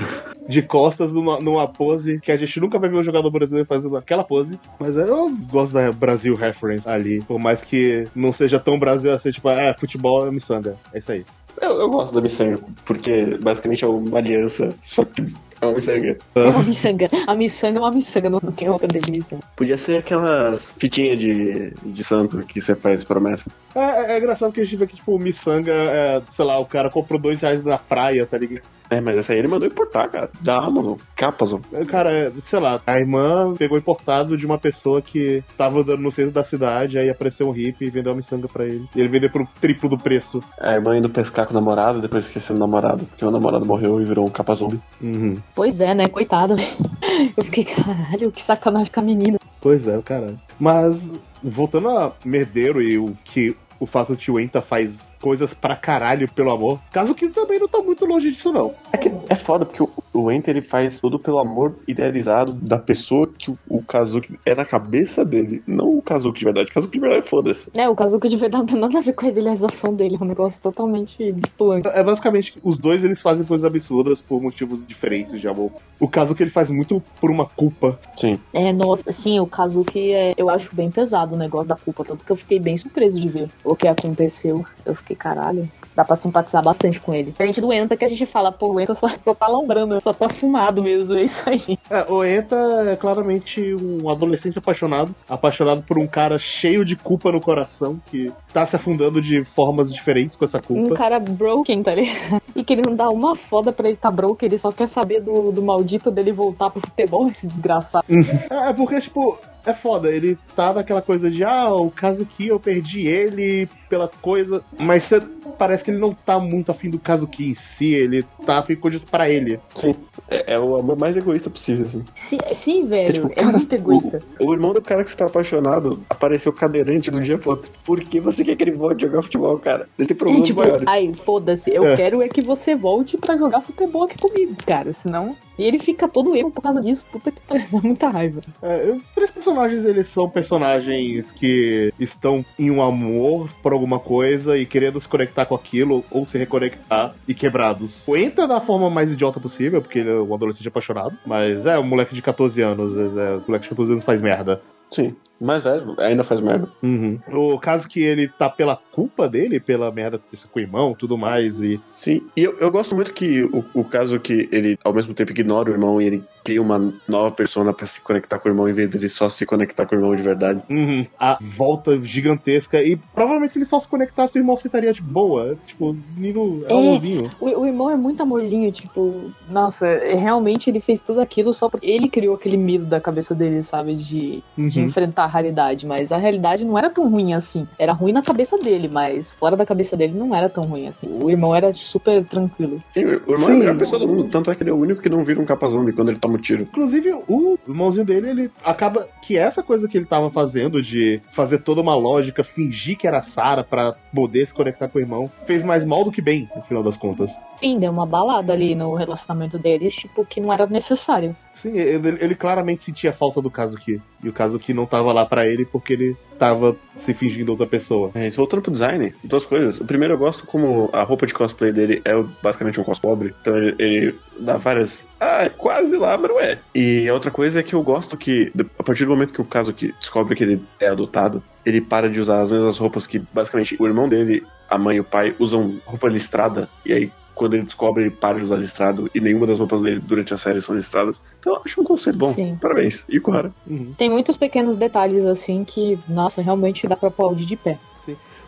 [0.48, 3.96] de costas numa, numa pose que a gente nunca vai ver um jogador brasileiro fazendo
[3.96, 4.58] aquela pose.
[4.80, 7.20] Mas eu gosto da Brasil reference ali.
[7.22, 10.76] Por mais que não seja tão Brasil assim, tipo, é, futebol é miçanga.
[10.94, 11.24] É isso aí.
[11.60, 15.24] eu, eu gosto da miçanga, porque basicamente é uma aliança, só que é
[15.66, 16.18] uma miçanga.
[16.34, 17.10] É uma miçanga.
[17.26, 19.40] A miçanga é uma miçanga, não tem outra definição.
[19.56, 23.50] Podia ser aquelas fitinhas de, de santo que você faz promessa.
[23.74, 26.58] É, é- é engraçado que a gente vê que, tipo, o miçanga, é, sei lá,
[26.58, 28.62] o cara comprou dois reais na praia, tá ligado?
[28.90, 30.30] É, mas essa aí ele mandou importar, cara.
[30.40, 30.96] Da Amazon.
[31.14, 31.60] Capazon.
[31.88, 36.12] Cara, é, sei lá, a irmã pegou importado de uma pessoa que tava andando no
[36.12, 38.88] centro da cidade, aí apareceu um hippie e vendeu a miçanga pra ele.
[38.94, 40.42] E ele vendeu por triplo do preço.
[40.58, 44.00] A irmã indo pescar com o namorado, depois esquecendo o namorado, porque o namorado morreu
[44.00, 44.80] e virou um capa zombie.
[45.00, 45.36] Uhum.
[45.54, 46.08] Pois é, né?
[46.08, 46.56] Coitada.
[47.36, 49.38] Eu fiquei, caralho, que sacanagem com a menina.
[49.60, 50.38] Pois é, o caralho.
[50.58, 51.08] Mas,
[51.42, 55.76] voltando a Merdeiro e o que o fato de que o Enta faz coisas pra
[55.76, 58.74] caralho pelo amor, caso que também não tá muito longe disso, não.
[58.92, 62.78] É que é foda, porque o, o Enter ele faz tudo pelo amor idealizado da
[62.78, 66.70] pessoa que o, o Kazuki é na cabeça dele, não o Kazuki de verdade.
[66.70, 67.70] O Kazuki de verdade, foda-se.
[67.74, 70.24] É, o Kazuki de verdade não tem nada a ver com a idealização dele, é
[70.24, 71.88] um negócio totalmente distoante.
[71.88, 75.72] É basicamente que os dois eles fazem coisas absurdas por motivos diferentes de amor.
[75.98, 77.98] O caso que ele faz muito por uma culpa.
[78.16, 78.38] Sim.
[78.52, 82.24] É, nossa, sim, o Kazuki é, eu acho bem pesado o negócio da culpa, tanto
[82.24, 84.64] que eu fiquei bem surpreso de ver o que aconteceu.
[84.84, 87.30] Eu fiquei, caralho, dá pra simpatizar bastante com ele.
[87.30, 90.12] Diferente do Enta, que a gente fala, pô, o Enta só, só tá lambrando, só
[90.12, 91.78] tá fumado mesmo, é isso aí.
[91.90, 92.56] É, o Enta
[92.90, 98.32] é claramente um adolescente apaixonado, apaixonado por um cara cheio de culpa no coração, que
[98.52, 100.94] tá se afundando de formas diferentes com essa Um culpa.
[100.94, 102.40] cara broken, tá ligado?
[102.54, 105.20] E que ele não dá uma foda pra ele tá broken, ele só quer saber
[105.20, 108.04] do, do maldito dele voltar pro futebol, esse desgraçado.
[108.50, 109.38] É, é porque, tipo,
[109.70, 114.08] é foda, ele tá naquela coisa de, ah, o caso que eu perdi ele pela
[114.08, 117.92] coisa, mas cê- parece que ele não tá muito afim do caso que em si,
[117.94, 119.58] ele tá afim de coisas pra ele.
[119.74, 119.94] Sim.
[120.28, 122.04] É, é o amor mais egoísta possível, assim.
[122.14, 124.22] Sim, sim velho, É tipo, é cara, muito egoísta.
[124.38, 127.50] O, o irmão do cara que você tá apaixonado apareceu cadeirante de um dia pro
[127.50, 127.70] outro.
[127.84, 129.88] Por que você quer que ele volte a jogar futebol, cara?
[129.98, 130.86] Ele tem É problemas tipo, maiores.
[130.86, 131.96] ai, foda-se, eu É.
[131.96, 135.36] quero é que você volte pra jogar futebol aqui comigo, cara, senão...
[135.58, 138.40] E ele fica todo emo por causa disso, puta que pariu, dá muita raiva.
[138.62, 144.56] É, os três personagens, eles são personagens que estão em um amor por alguma coisa
[144.56, 148.06] e querendo se conectar com aquilo, ou se reconectar e quebrados.
[148.08, 151.78] O Enta da forma mais idiota possível, porque ele é um adolescente apaixonado, mas é
[151.78, 154.60] um moleque de 14 anos, é, é, o moleque de 14 anos faz merda.
[154.90, 155.14] Sim.
[155.40, 156.68] Mais velho, ainda faz merda.
[156.82, 157.18] Uhum.
[157.32, 161.16] O caso que ele tá pela culpa dele, pela merda desse com o irmão, tudo
[161.16, 164.92] mais, e Sim, e eu, eu gosto muito que o, o caso que ele, ao
[164.92, 168.48] mesmo tempo, ignora o irmão e ele cria uma nova persona pra se conectar com
[168.48, 170.62] o irmão, em vez dele só se conectar com o irmão de verdade.
[170.70, 171.04] Uhum.
[171.18, 172.82] A volta gigantesca.
[172.82, 175.56] E provavelmente se ele só se conectasse, o irmão aceitaria de boa.
[175.66, 176.72] Tipo, nível É.
[176.72, 177.30] amorzinho.
[177.38, 181.68] O, o irmão é muito amorzinho, tipo, nossa, é- realmente ele fez tudo aquilo só
[181.68, 183.94] porque ele criou aquele medo da cabeça dele, sabe?
[183.94, 184.86] De, de Uhum.
[184.86, 185.86] enfrentar a realidade.
[185.86, 187.66] Mas a realidade não era tão ruim assim.
[187.78, 191.08] Era ruim na cabeça dele, mas fora da cabeça dele não era tão ruim assim.
[191.22, 192.82] O irmão era super tranquilo.
[192.90, 193.52] Sim, o irmão é Sim.
[193.52, 195.40] a melhor pessoa do mundo, tanto é que ele é o único que não vira
[195.40, 196.62] um capa zombie quando ele toma um tiro.
[196.62, 201.58] Inclusive, o irmãozinho dele, ele acaba que essa coisa que ele tava fazendo de fazer
[201.58, 205.30] toda uma lógica, fingir que era a Sarah pra poder se conectar com o irmão,
[205.46, 207.38] fez mais mal do que bem, no final das contas.
[207.56, 211.34] Sim, deu uma balada ali no relacionamento deles, tipo, que não era necessário.
[211.58, 214.00] Sim, ele, ele claramente sentia falta do Kazuki.
[214.22, 218.12] E o Kazuki não tava lá pra ele porque ele tava se fingindo outra pessoa.
[218.14, 219.80] Mas voltando pro design, duas coisas.
[219.80, 223.34] O primeiro eu gosto como a roupa de cosplay dele é basicamente um cos pobre.
[223.40, 225.08] Então ele, ele dá várias.
[225.18, 226.60] Ah, é quase lá, mas não é.
[226.72, 229.44] E a outra coisa é que eu gosto que, a partir do momento que o
[229.44, 233.76] Kazuki descobre que ele é adotado, ele para de usar as mesmas roupas que basicamente
[233.80, 236.68] o irmão dele, a mãe e o pai usam roupa listrada.
[236.86, 237.12] E aí.
[237.38, 240.36] Quando ele descobre, ele para de usar listrado e nenhuma das roupas dele durante a
[240.36, 241.22] série são listradas.
[241.38, 242.32] Então eu acho um conceito bom.
[242.32, 242.58] Sim.
[242.60, 243.04] Parabéns.
[243.08, 243.52] E Kuhara.
[243.66, 243.94] Uhum.
[243.96, 247.78] Tem muitos pequenos detalhes assim que, nossa, realmente dá pra aplaudir de pé.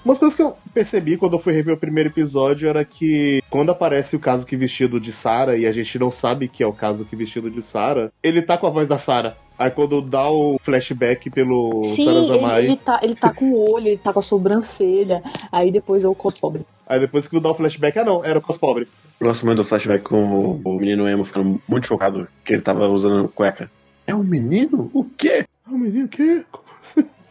[0.04, 3.70] Umas coisas que eu percebi quando eu fui rever o primeiro episódio era que quando
[3.70, 7.14] aparece o Kazuki vestido de Sarah e a gente não sabe que é o Kazuki
[7.14, 9.36] vestido de Sarah, ele tá com a voz da Sarah.
[9.58, 13.72] Aí quando dá o flashback pelo Sim, Sarazamai, ele, ele, tá, ele tá com o
[13.74, 16.64] olho, ele tá com a sobrancelha, aí depois é o cos pobre.
[16.86, 18.88] aí depois que dá o flashback, ah não, era o Cos Pobre.
[19.20, 22.88] Gosto muito do flashback com o, o menino emo ficando muito chocado que ele tava
[22.88, 23.70] usando cueca.
[24.06, 24.90] É um menino?
[24.94, 25.44] O quê?
[25.66, 26.42] Ah, menino, que?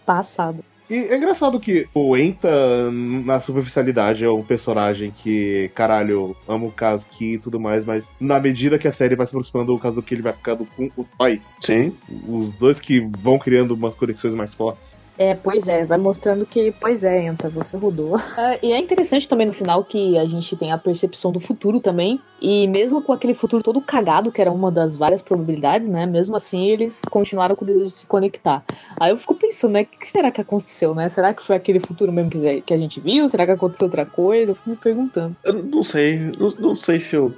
[0.05, 0.63] Passado.
[0.89, 2.49] E é engraçado que o Enta,
[2.91, 8.39] na superficialidade, é um personagem que, caralho, ama o Kazuki e tudo mais, mas na
[8.39, 11.39] medida que a série vai se aproximando, o Kazuki ele vai ficando com o Toy.
[11.61, 11.95] Sim.
[12.27, 14.97] Os dois que vão criando umas conexões mais fortes.
[15.19, 18.17] É, pois é, vai mostrando que, pois é, entra, você rodou.
[18.37, 21.81] É, e é interessante também no final que a gente tem a percepção do futuro
[21.81, 22.21] também.
[22.41, 26.05] E mesmo com aquele futuro todo cagado, que era uma das várias probabilidades, né?
[26.05, 28.63] Mesmo assim, eles continuaram com o desejo de se conectar.
[28.97, 29.81] Aí eu fico pensando, né?
[29.81, 31.09] O que será que aconteceu, né?
[31.09, 33.27] Será que foi aquele futuro mesmo que que a gente viu?
[33.29, 34.51] Será que aconteceu outra coisa?
[34.51, 35.35] Eu fico me perguntando.
[35.43, 36.17] Eu não sei.
[36.39, 37.33] Não, não sei se eu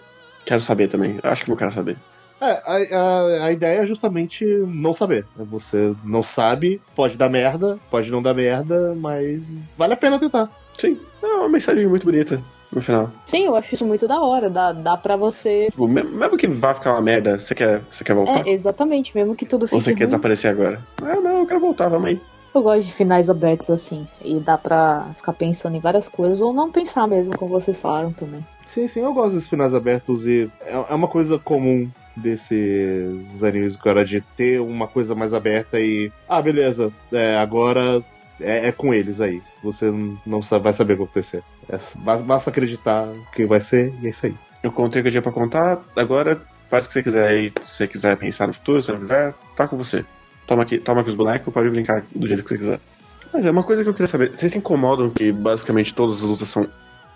[0.45, 1.19] quero saber também.
[1.21, 1.97] Eu acho que não quero saber.
[2.39, 5.25] É, a, a, a ideia é justamente não saber.
[5.35, 10.49] Você não sabe, pode dar merda, pode não dar merda, mas vale a pena tentar.
[10.75, 10.97] Sim.
[11.21, 13.11] É uma mensagem muito bonita no final.
[13.25, 14.49] Sim, eu acho isso muito da hora.
[14.49, 15.67] Dá, dá pra você.
[15.69, 18.47] Tipo, me- mesmo que vá ficar uma merda, você quer, você quer voltar?
[18.47, 20.07] É, exatamente, mesmo que tudo Ou você fique quer ruim.
[20.07, 20.81] desaparecer agora?
[20.99, 22.21] Ah, não, eu quero voltar, vamos aí.
[22.53, 24.07] Eu gosto de finais abertos assim.
[24.23, 28.11] E dá pra ficar pensando em várias coisas, ou não pensar mesmo, como vocês falaram
[28.11, 28.45] também.
[28.67, 33.77] Sim, sim, eu gosto desses finais abertos e é, é uma coisa comum desses animes
[33.77, 36.11] agora de ter uma coisa mais aberta e.
[36.27, 38.03] Ah, beleza, é, agora
[38.39, 39.41] é, é com eles aí.
[39.63, 39.91] Você
[40.25, 41.43] não sabe, vai saber o que vai acontecer.
[41.69, 44.35] É, basta, basta acreditar que vai ser e é isso aí.
[44.63, 47.51] Eu contei o que eu tinha pra contar, agora faz o que você quiser aí.
[47.61, 50.05] Se você quiser pensar no futuro, se você não quiser, tá com você.
[50.51, 52.79] Toma aqui, toma aqui os bonecos, pode brincar do jeito que você quiser.
[53.31, 54.35] Mas é uma coisa que eu queria saber.
[54.35, 56.67] Vocês se incomodam que basicamente todas as lutas são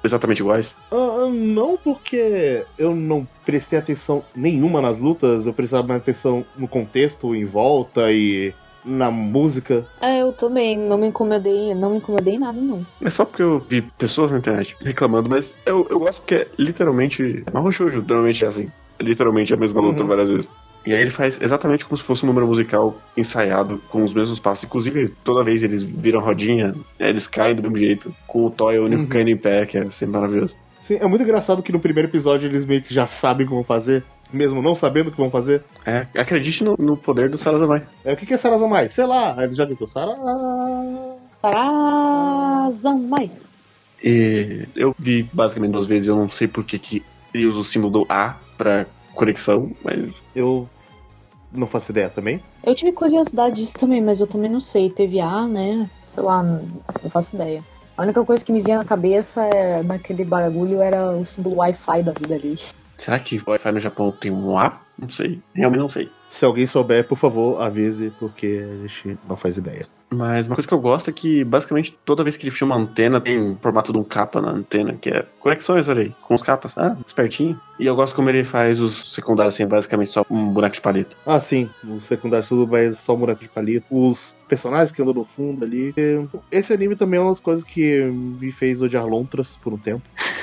[0.01, 0.73] exatamente iguais?
[0.89, 6.65] Ah, não porque eu não prestei atenção nenhuma nas lutas, eu prestava mais atenção no
[6.65, 8.53] contexto em volta e
[8.85, 9.85] na música.
[9.99, 12.85] É, eu também não me incomodei, não me incomodei em nada, não.
[13.01, 16.47] É só porque eu vi pessoas na internet reclamando, mas eu, eu gosto porque é
[16.57, 17.43] literalmente.
[17.51, 18.71] Marro Shoujo normalmente é assim.
[18.97, 20.07] É literalmente a mesma luta Uhum.
[20.07, 20.49] várias vezes.
[20.85, 24.39] E aí ele faz exatamente como se fosse um número musical ensaiado, com os mesmos
[24.39, 24.63] passos.
[24.65, 28.15] Inclusive, toda vez eles viram rodinha, é, eles caem do mesmo jeito.
[28.27, 29.07] Com o Toy, o único Uhum.
[29.09, 30.55] caindo em pé, que é sempre maravilhoso.
[30.79, 34.03] Sim, é muito engraçado que no primeiro episódio eles meio que já sabem como fazer,
[34.31, 35.63] mesmo não sabendo o que vão fazer.
[35.83, 37.81] É, acredite no, no poder do Sarazamai.
[38.03, 38.87] É, o que que é Sarazamai?
[38.89, 40.15] Sei lá, aí ele já gritou Sara.
[41.41, 43.31] Sarazamai.
[44.03, 47.63] E eu vi basicamente duas vezes, eu não sei por que, que ele usa o
[47.63, 50.69] símbolo do A pra conexão, mas Eu
[51.55, 52.41] não faço ideia também.
[52.63, 54.89] Eu tive curiosidade disso também, mas eu também não sei.
[54.89, 55.89] Teve A, né?
[56.07, 57.63] Sei lá, não faço ideia.
[57.97, 62.03] A única coisa que me vinha na cabeça é naquele bagulho era o símbolo Wi-Fi
[62.03, 62.59] da vida ali.
[62.97, 64.84] Será que o Wi-Fi no Japão tem um A?
[64.97, 65.41] Não sei.
[65.53, 66.09] Realmente não sei.
[66.29, 69.87] Se alguém souber, por favor, avise, porque a gente não faz ideia.
[70.09, 72.77] Mas uma coisa que eu gosto é que basicamente toda vez que ele filma a
[72.77, 76.41] antena tem um formato de um capa na antena, que é conexões ali, com os
[76.41, 77.59] capas, ah, espertinho.
[77.79, 81.17] E eu gosto como ele faz os secundários assim, basicamente só um boneco de palito.
[81.25, 83.85] Ah, sim, os secundários tudo mais só um boneco de palito.
[83.89, 85.93] Os personagens que andam no fundo ali.
[86.51, 90.03] Esse anime também é uma das coisas que me fez odiar Lontras por um tempo.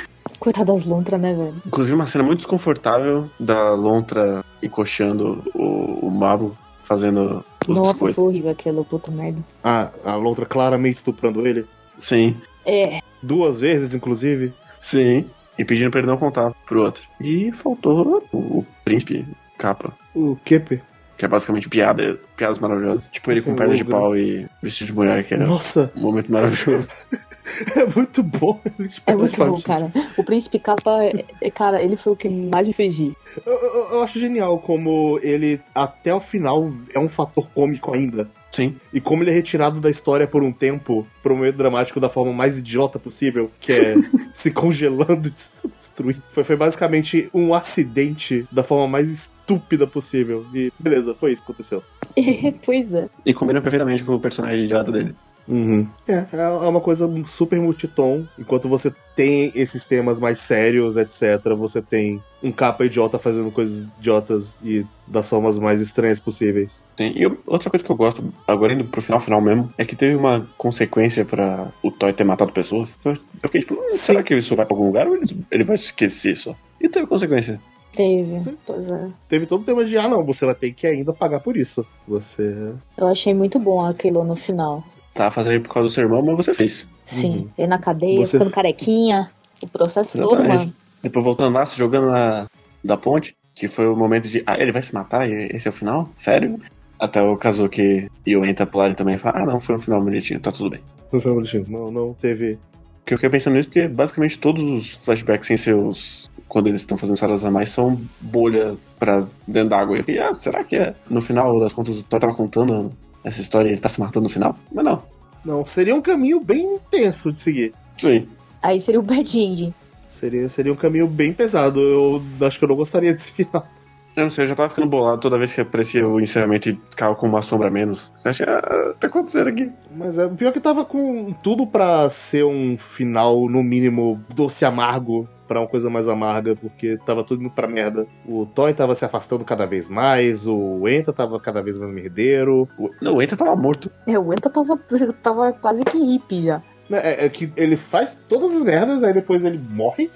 [0.43, 1.55] Coitada das lontras, né, velho?
[1.65, 8.17] Inclusive uma cena muito desconfortável da lontra encoxando o, o Mago fazendo os Nossa, biscoitos.
[8.17, 9.39] foi horrível aquela puta merda.
[9.63, 11.65] Ah, a Lontra claramente estuprando ele.
[11.97, 14.53] Sim, É, Duas vezes, inclusive.
[14.81, 15.27] sim.
[15.57, 17.03] E pedindo pra ele não contar pro outro.
[17.21, 19.25] E faltou o, o príncipe
[19.59, 19.93] capa.
[20.15, 20.83] O Kepe.
[21.23, 23.07] Que é basicamente piada, piadas maravilhosas.
[23.13, 23.93] Tipo ele Esse com perna de ogro.
[23.97, 26.89] pau e vestido de mulher, que era Nossa, um momento maravilhoso.
[27.77, 28.61] é muito bom.
[28.77, 29.93] Ele, tipo, é muito faz- bom, cara.
[30.17, 33.15] O Príncipe Capa, é- é- cara, ele foi o que mais me fez rir.
[33.47, 38.29] Eu, eu- eu acho genial como ele, até o final, é um fator cômico ainda.
[38.53, 38.77] Sim.
[38.93, 42.33] E como ele é retirado da história por um tempo, pro meio dramático da forma
[42.33, 43.95] mais idiota possível, que é
[44.33, 45.33] se congelando e
[45.79, 46.23] destruindo.
[46.31, 50.45] Foi, foi basicamente um acidente da forma mais estúpida possível.
[50.55, 51.83] E beleza, foi isso que aconteceu.
[52.65, 53.09] pois é.
[53.25, 55.17] E combina perfeitamente com o personagem idiota dele.
[55.49, 55.87] Uhum.
[56.07, 58.25] É, é uma coisa super multitom.
[58.39, 63.89] Enquanto você tem esses temas mais sérios, etc., você tem um capa idiota fazendo coisas
[63.99, 66.85] idiotas e das formas mais estranhas possíveis.
[66.97, 67.17] Tem.
[67.19, 69.97] E eu- outra coisa que eu gosto, agora indo pro final final mesmo, é que
[69.97, 72.99] teve uma consequência pra o Toy ter matado pessoas.
[73.05, 75.65] Eu, eu fiquei tipo, hum, será que isso vai pra algum lugar ou ele, ele
[75.65, 76.55] vai esquecer só?
[76.81, 77.61] E teve consequência.
[77.95, 78.41] Teve.
[78.41, 78.57] Sim.
[78.67, 79.11] Pois é.
[79.29, 81.85] Teve todo o tema de, ah, não, você vai ter que ainda pagar por isso.
[82.09, 82.73] Você.
[82.97, 84.83] Eu achei muito bom aquilo no final.
[85.15, 86.89] Tava fazendo por causa do seu irmão, mas você fez.
[87.05, 87.37] Sim.
[87.39, 87.49] Uhum.
[87.59, 89.31] Ele na cadeia, Você- ficando carequinha.
[89.63, 90.59] O processo todo, Exatamente.
[90.59, 90.75] mano.
[91.03, 92.47] Depois voltando lá, se jogando na,
[92.83, 95.29] da ponte, que foi o momento de, ah, ele vai se matar?
[95.29, 96.09] E esse é o final?
[96.17, 96.59] Sério?
[96.99, 100.01] Até o Kazuki e o Enta pularem também e falar, ah, não, foi um final
[100.03, 100.81] bonitinho, tá tudo bem.
[101.11, 101.67] Foi bonitinho.
[101.69, 102.59] Não, não teve.
[103.01, 106.31] Porque eu fiquei pensando nisso porque basicamente todos os flashbacks sem seus.
[106.49, 109.97] Quando eles estão fazendo salas a mais são bolha pra dentro d'água.
[109.97, 110.95] E eu fiquei, ah, será que é?
[111.11, 112.93] No final das contas o Toy tava contando
[113.25, 114.57] essa história ele tá se matando no final?
[114.73, 115.03] Mas não.
[115.45, 117.75] Não, seria um caminho bem intenso de seguir.
[117.97, 118.29] Sim.
[118.63, 119.75] Aí seria o bad ending.
[120.09, 121.81] Seria, seria um caminho bem pesado.
[121.81, 123.67] Eu acho que eu não gostaria desse final.
[124.15, 126.79] Eu não sei, eu já tava ficando bolado toda vez que aparecia o encerramento e
[126.91, 128.13] ficava com uma sombra a menos.
[128.25, 129.71] Eu achei, ah, tá acontecendo aqui.
[129.97, 135.27] Mas é pior que tava com tudo pra ser um final, no mínimo, doce amargo
[135.49, 138.07] pra uma coisa mais amarga, porque tava tudo indo pra merda.
[138.27, 142.69] O Toy tava se afastando cada vez mais, o Enta tava cada vez mais merdeiro.
[142.79, 143.91] O- Não, o Enta tava morto.
[144.07, 144.77] É, o Enta tava,
[145.23, 146.63] tava quase que hippie já.
[146.91, 150.11] É, é que ele faz todas as merdas, aí depois ele morre.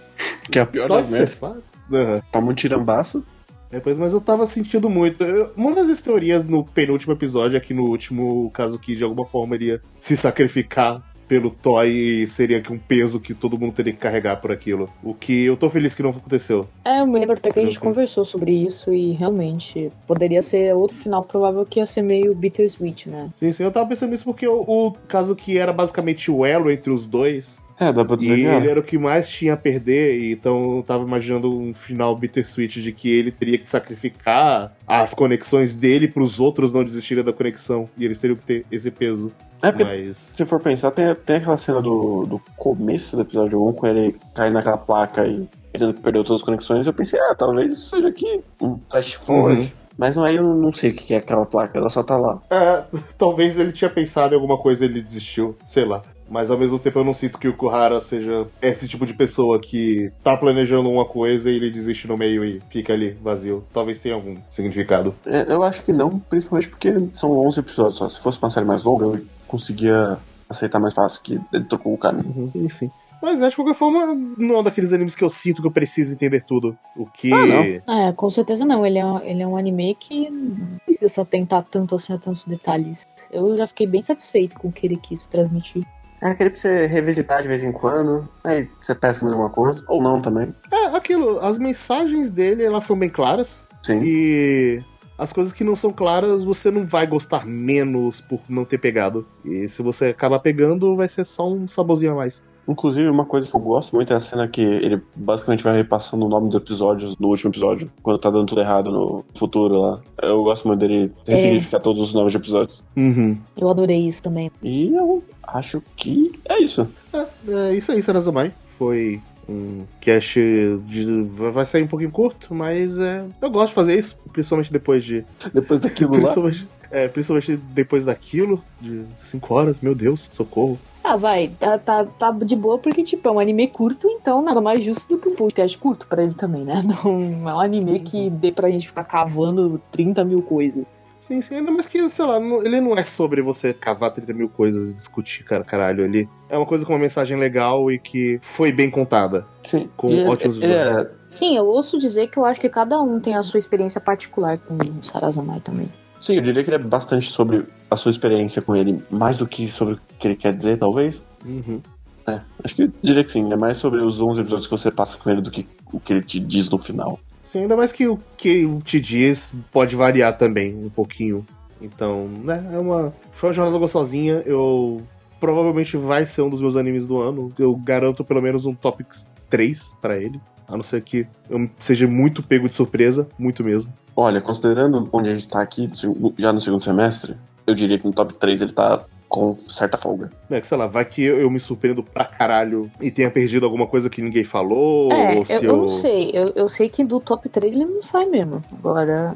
[0.51, 1.35] Que é a pior Toy das merdas.
[1.35, 1.61] separa.
[1.93, 2.23] Aham.
[2.33, 3.25] Toma um tirambaço.
[3.71, 5.23] Depois, mas eu tava sentindo muito.
[5.25, 9.27] Eu- uma das teorias no penúltimo episódio é que no último, caso que de alguma
[9.27, 11.89] forma ele ia se sacrificar pelo Toy
[12.23, 14.89] e seria que um peso que todo mundo teria que carregar por aquilo.
[15.03, 16.69] O que eu tô feliz que não aconteceu.
[16.85, 20.75] É, eu me lembro até que a gente conversou sobre isso e realmente poderia ser
[20.75, 23.31] outro final provável que ia ser meio bittersweet, né?
[23.37, 26.71] Sim, sim, eu tava pensando nisso porque o, o caso que era basicamente o elo
[26.71, 28.71] entre os dois, É, dá pra e dizer que ele é.
[28.71, 32.81] era o que mais tinha a perder, e então eu tava imaginando um final bittersweet
[32.83, 37.89] de que ele teria que sacrificar as conexões dele pros outros não desistirem da conexão,
[37.97, 39.33] e eles teriam que ter esse peso.
[39.63, 40.33] É porque Mas.
[40.35, 44.17] se for pensar, tem, tem aquela cena do, do começo do episódio 1, com ele
[44.35, 46.87] caindo naquela placa e dizendo que perdeu todas as conexões.
[46.87, 49.61] Eu pensei, ah, talvez isso seja aqui um flash forward.
[49.63, 49.87] Uhum.
[49.99, 52.41] Mas aí eu não sei o que é aquela placa, ela só tá lá.
[52.51, 52.85] É,
[53.17, 56.03] talvez ele tinha pensado em alguma coisa e ele desistiu, sei lá.
[56.29, 59.61] Mas ao mesmo tempo eu não sinto que o Kuhara seja esse tipo de pessoa
[59.61, 63.65] que tá planejando uma coisa e ele desiste no meio e fica ali vazio.
[63.73, 65.15] Talvez tenha algum significado.
[65.25, 68.09] É, Eu acho que não, principalmente porque são 11 episódios só.
[68.09, 71.99] Se fosse uma série mais longa, eu conseguia aceitar mais fácil que ele trocou o
[71.99, 72.33] caminho.
[72.37, 72.91] Uhum, sim, sim.
[73.23, 75.73] Mas é, de qualquer forma, não é um daqueles animes que eu sinto que eu
[75.73, 76.77] preciso entender tudo.
[76.95, 77.33] O que.
[77.33, 77.63] Ah, não.
[77.99, 78.85] É, com certeza não.
[78.85, 82.19] Ele é, um- ele é um anime que não precisa se atentar tanto assim a
[82.19, 83.05] tantos detalhes.
[83.33, 85.83] Eu já fiquei bem satisfeito com o que ele quis transmitir.
[86.23, 89.83] É aquele pra você revisitar de vez em quando, aí você pesca mais alguma coisa,
[89.89, 90.55] ou não também.
[90.73, 93.67] É, aquilo, as mensagens dele, elas são bem claras.
[93.83, 94.01] Sim.
[94.03, 94.83] E
[95.19, 99.27] as coisas que não são claras, você não vai gostar menos por não ter pegado.
[99.45, 102.43] E se você acabar pegando, vai ser só um saborzinho a mais.
[102.69, 106.27] Inclusive, uma coisa que eu gosto muito é a cena que ele basicamente vai repassando
[106.27, 110.01] o nome dos episódios do último episódio, quando tá dando tudo errado no futuro lá.
[110.21, 112.83] Eu gosto muito dele ressignificar todos os nomes de episódios.
[112.97, 113.39] Uhum.
[113.57, 114.51] Eu adorei isso também.
[114.63, 116.89] E eu acho que é isso.
[117.13, 118.53] É, é isso aí, Sarazamai.
[118.77, 120.41] Foi Um cast
[120.87, 121.23] de,
[121.53, 125.25] vai sair um pouquinho curto, mas é, eu gosto de fazer isso, principalmente depois de.
[125.55, 126.19] Depois daquilo lá.
[126.19, 130.79] Principalmente, é, principalmente depois daquilo, de 5 horas, meu Deus, socorro.
[131.03, 134.61] Ah, vai, tá, tá, tá de boa porque, tipo, é um anime curto, então nada
[134.61, 136.83] mais justo do que um podcast curto pra ele também, né?
[137.05, 140.87] Não é um anime que dê pra gente ficar cavando 30 mil coisas.
[141.27, 144.33] Sim, sim, ainda mais que, sei lá, não- ele não é sobre você cavar 30
[144.33, 146.29] mil coisas e discutir, cara, caralho, ali.
[146.49, 149.45] É uma coisa com uma mensagem legal e que foi bem contada.
[149.65, 149.89] Sim.
[149.97, 153.01] Com E ótimos ele, ele é, Sim, eu ouço dizer que eu acho que cada
[153.01, 155.89] um tem a sua experiência particular com o Sarazamai também.
[156.21, 159.49] Sim, eu diria que ele é bastante sobre a sua experiência com ele, mais do
[159.49, 161.21] que sobre o que ele quer dizer, talvez.
[161.45, 161.81] Uhum.
[162.29, 163.53] É, acho que eu diria que sim.
[163.53, 166.13] É mais sobre os 11 episódios que você passa com ele do que o que
[166.13, 167.19] ele te diz no final.
[167.47, 171.47] Sim, ainda mais que o que te diz pode variar também um pouquinho.
[171.81, 173.15] Então, né, é uma.
[173.31, 174.43] Foi uma jornada gostosinha.
[174.45, 175.01] Eu.
[175.39, 177.53] Provavelmente vai ser um dos meus animes do ano.
[177.57, 179.07] Eu garanto pelo menos um top
[179.49, 180.41] 3 pra ele.
[180.67, 183.93] A não ser que eu seja muito pego de surpresa, muito mesmo.
[184.17, 185.89] Olha, considerando onde a gente tá aqui,
[186.37, 190.31] já no segundo semestre, eu diria que no top 3 ele tá com certa folga.
[190.51, 193.65] É que, sei lá, vai que eu, eu me surpreendo pra caralho e tenha perdido
[193.65, 195.11] alguma coisa que ninguém falou.
[195.13, 196.31] É, ou se eu, eu não sei.
[196.33, 198.63] Eu, eu sei que do top 3 ele não sai mesmo.
[198.73, 199.35] Agora,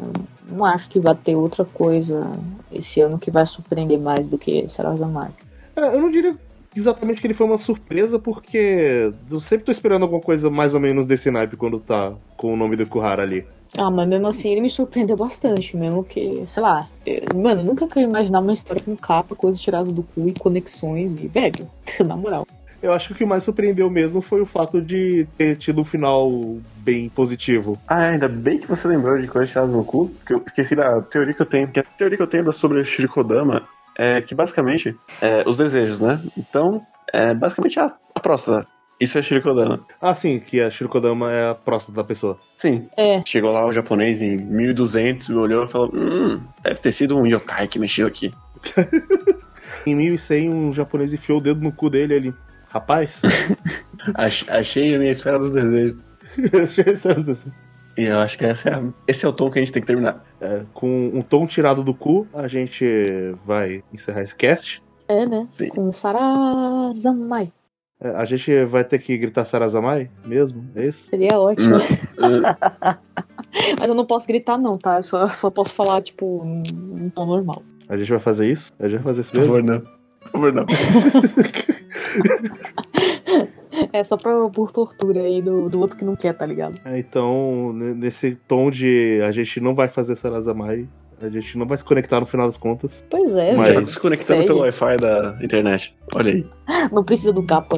[0.49, 2.26] não acho que vai ter outra coisa
[2.72, 5.30] esse ano que vai surpreender mais do que Sarazamai.
[5.76, 6.36] É, eu não diria
[6.74, 10.80] exatamente que ele foi uma surpresa, porque eu sempre tô esperando alguma coisa mais ou
[10.80, 13.47] menos desse naipe quando tá com o nome do Kuhara ali.
[13.83, 17.64] Ah, mas mesmo assim ele me surpreendeu bastante, mesmo que, sei lá, eu- mano, eu
[17.64, 21.66] nunca quero imaginar uma história com capa, coisas tiradas do cu e conexões e, velho,
[22.05, 22.47] na moral.
[22.83, 25.85] Eu acho que o que mais surpreendeu mesmo foi o fato de ter tido um
[25.85, 26.31] final
[26.76, 27.78] bem positivo.
[27.89, 31.01] Ah, ainda bem que você lembrou de coisas tiradas no cu, porque eu esqueci da
[31.01, 31.68] teoria que eu tenho.
[31.68, 33.66] Que a teoria que eu tenho da- sobre Shirikodama
[33.99, 36.22] é que basicamente é os desejos, né?
[36.37, 38.66] Então, é basicamente a, a próstata.
[39.01, 39.81] Isso é Shirikodama.
[40.01, 42.39] Ah, sim, que a Shirikodama é a próstata da pessoa.
[42.55, 42.87] Sim.
[42.97, 47.17] É, Chegou lá o japonês em 1200 e olhou e falou: Hum, deve ter sido
[47.19, 48.33] um yokai que mexeu aqui.
[49.87, 52.35] Em 1100, um japonês enfiou o dedo no cu dele ali.
[52.69, 53.23] Rapaz,
[54.15, 55.97] Ach- achei a minha esfera dos desejos.
[57.97, 58.55] E eu acho que é a-
[59.09, 60.25] esse é o tom que a gente tem que terminar.
[60.41, 62.85] É, com um tom tirado do cu, a gente
[63.45, 64.83] vai encerrar esse cast.
[65.09, 65.45] é, né?
[65.49, 65.69] Sim.
[65.71, 67.53] Com Sarazamai.
[68.03, 71.09] É, a gente vai ter que gritar Sarazamai mesmo, é isso?
[71.11, 71.77] Seria ótimo.
[71.77, 72.43] Hum,
[73.79, 74.97] Mas eu não posso gritar, não, tá?
[74.99, 76.63] Eu só, só posso falar, tipo, num
[76.97, 77.63] num tom normal.
[77.89, 78.73] A gente vai fazer isso?
[78.79, 79.55] A gente vai fazer isso Por mesmo?
[79.57, 79.81] favor, não.
[79.81, 80.65] Por favor, não.
[83.93, 86.79] É só pra, por tortura aí do, do outro que não quer, tá ligado?
[86.85, 90.89] É, então, ne- nesse tom de a gente não vai fazer Sarazamai,
[91.21, 93.05] a gente não vai se conectar no final das contas.
[93.11, 95.97] Pois é, Mas- tá se conectando pelo Wi-Fi da internet.
[96.14, 96.47] Olha aí.
[96.91, 97.77] Não precisa do capa.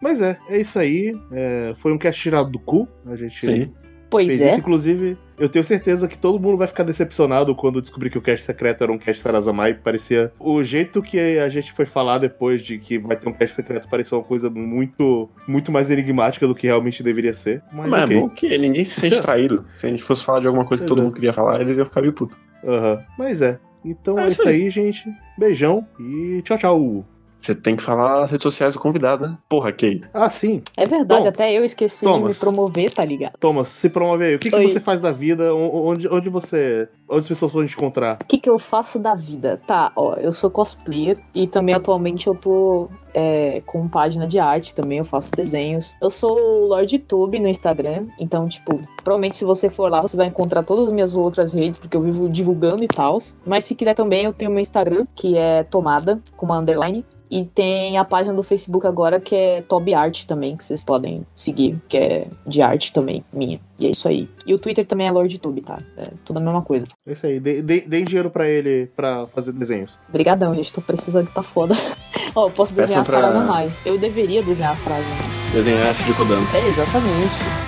[0.00, 1.14] Mas é, é isso aí.
[1.32, 2.88] É, foi um cast tirado do cu.
[3.06, 3.72] A gente Sim.
[4.08, 4.48] Pois fez é.
[4.50, 4.58] isso.
[4.58, 8.44] Inclusive, eu tenho certeza que todo mundo vai ficar decepcionado quando descobrir que o cast
[8.44, 9.74] secreto era um cast Sarazamai.
[9.74, 10.32] Parecia.
[10.38, 13.88] O jeito que a gente foi falar depois de que vai ter um cast secreto
[13.88, 17.62] parecia uma coisa muito, muito mais enigmática do que realmente deveria ser.
[17.72, 18.16] Mas, Mas ok.
[18.16, 19.64] é bom que ninguém se sente traído.
[19.76, 21.04] Se a gente fosse falar de alguma coisa que todo é.
[21.04, 22.38] mundo queria falar, eles iam ficar meio puto.
[22.64, 23.00] Aham.
[23.18, 23.58] Mas é.
[23.84, 25.04] Então É é isso aí, gente.
[25.38, 27.17] Beijão e tchau, tchau.
[27.38, 29.38] Você tem que falar nas redes sociais do convidado, né?
[29.48, 30.02] Porra, Kay.
[30.12, 30.62] Ah, sim.
[30.76, 32.38] É verdade, Tom, até eu esqueci de me Thomas.
[32.40, 33.34] promover, tá ligado?
[33.38, 34.34] Thomas, se promove aí.
[34.34, 35.54] O que, que você faz da vida?
[35.54, 36.88] Onde, onde você.
[37.08, 38.18] Onde as pessoas podem te encontrar?
[38.20, 39.60] O que, que eu faço da vida?
[39.66, 44.74] Tá, ó, eu sou cosplayer e também atualmente eu tô é, com página de arte
[44.74, 45.94] também, eu faço desenhos.
[46.02, 50.16] Eu sou o Lord Tube no Instagram, então, tipo, provavelmente se você for lá você
[50.16, 53.18] vai encontrar todas as minhas outras redes, porque eu vivo divulgando e tal.
[53.46, 57.04] Mas se quiser também, eu tenho meu Instagram, que é Tomada, com uma underline.
[57.30, 61.26] E tem a página do Facebook agora que é Toby Art também, que vocês podem
[61.36, 63.60] seguir, que é de arte também, minha.
[63.78, 64.28] E é isso aí.
[64.46, 65.78] E o Twitter também é LordTube, tá?
[65.96, 66.86] É tudo a mesma coisa.
[67.06, 67.38] É isso aí.
[67.38, 69.98] Dê, dê- deem dinheiro pra ele pra fazer desenhos.
[70.08, 70.72] Obrigadão, gente.
[70.72, 71.74] Tô precisando, tá foda.
[72.34, 73.72] Ó, eu posso desenhar Peçam a pra- Sarazamai.
[73.84, 75.18] Eu deveria desenhar a Sarazamai.
[75.52, 76.46] Desenhar Shirikodama.
[76.56, 77.67] É, exatamente.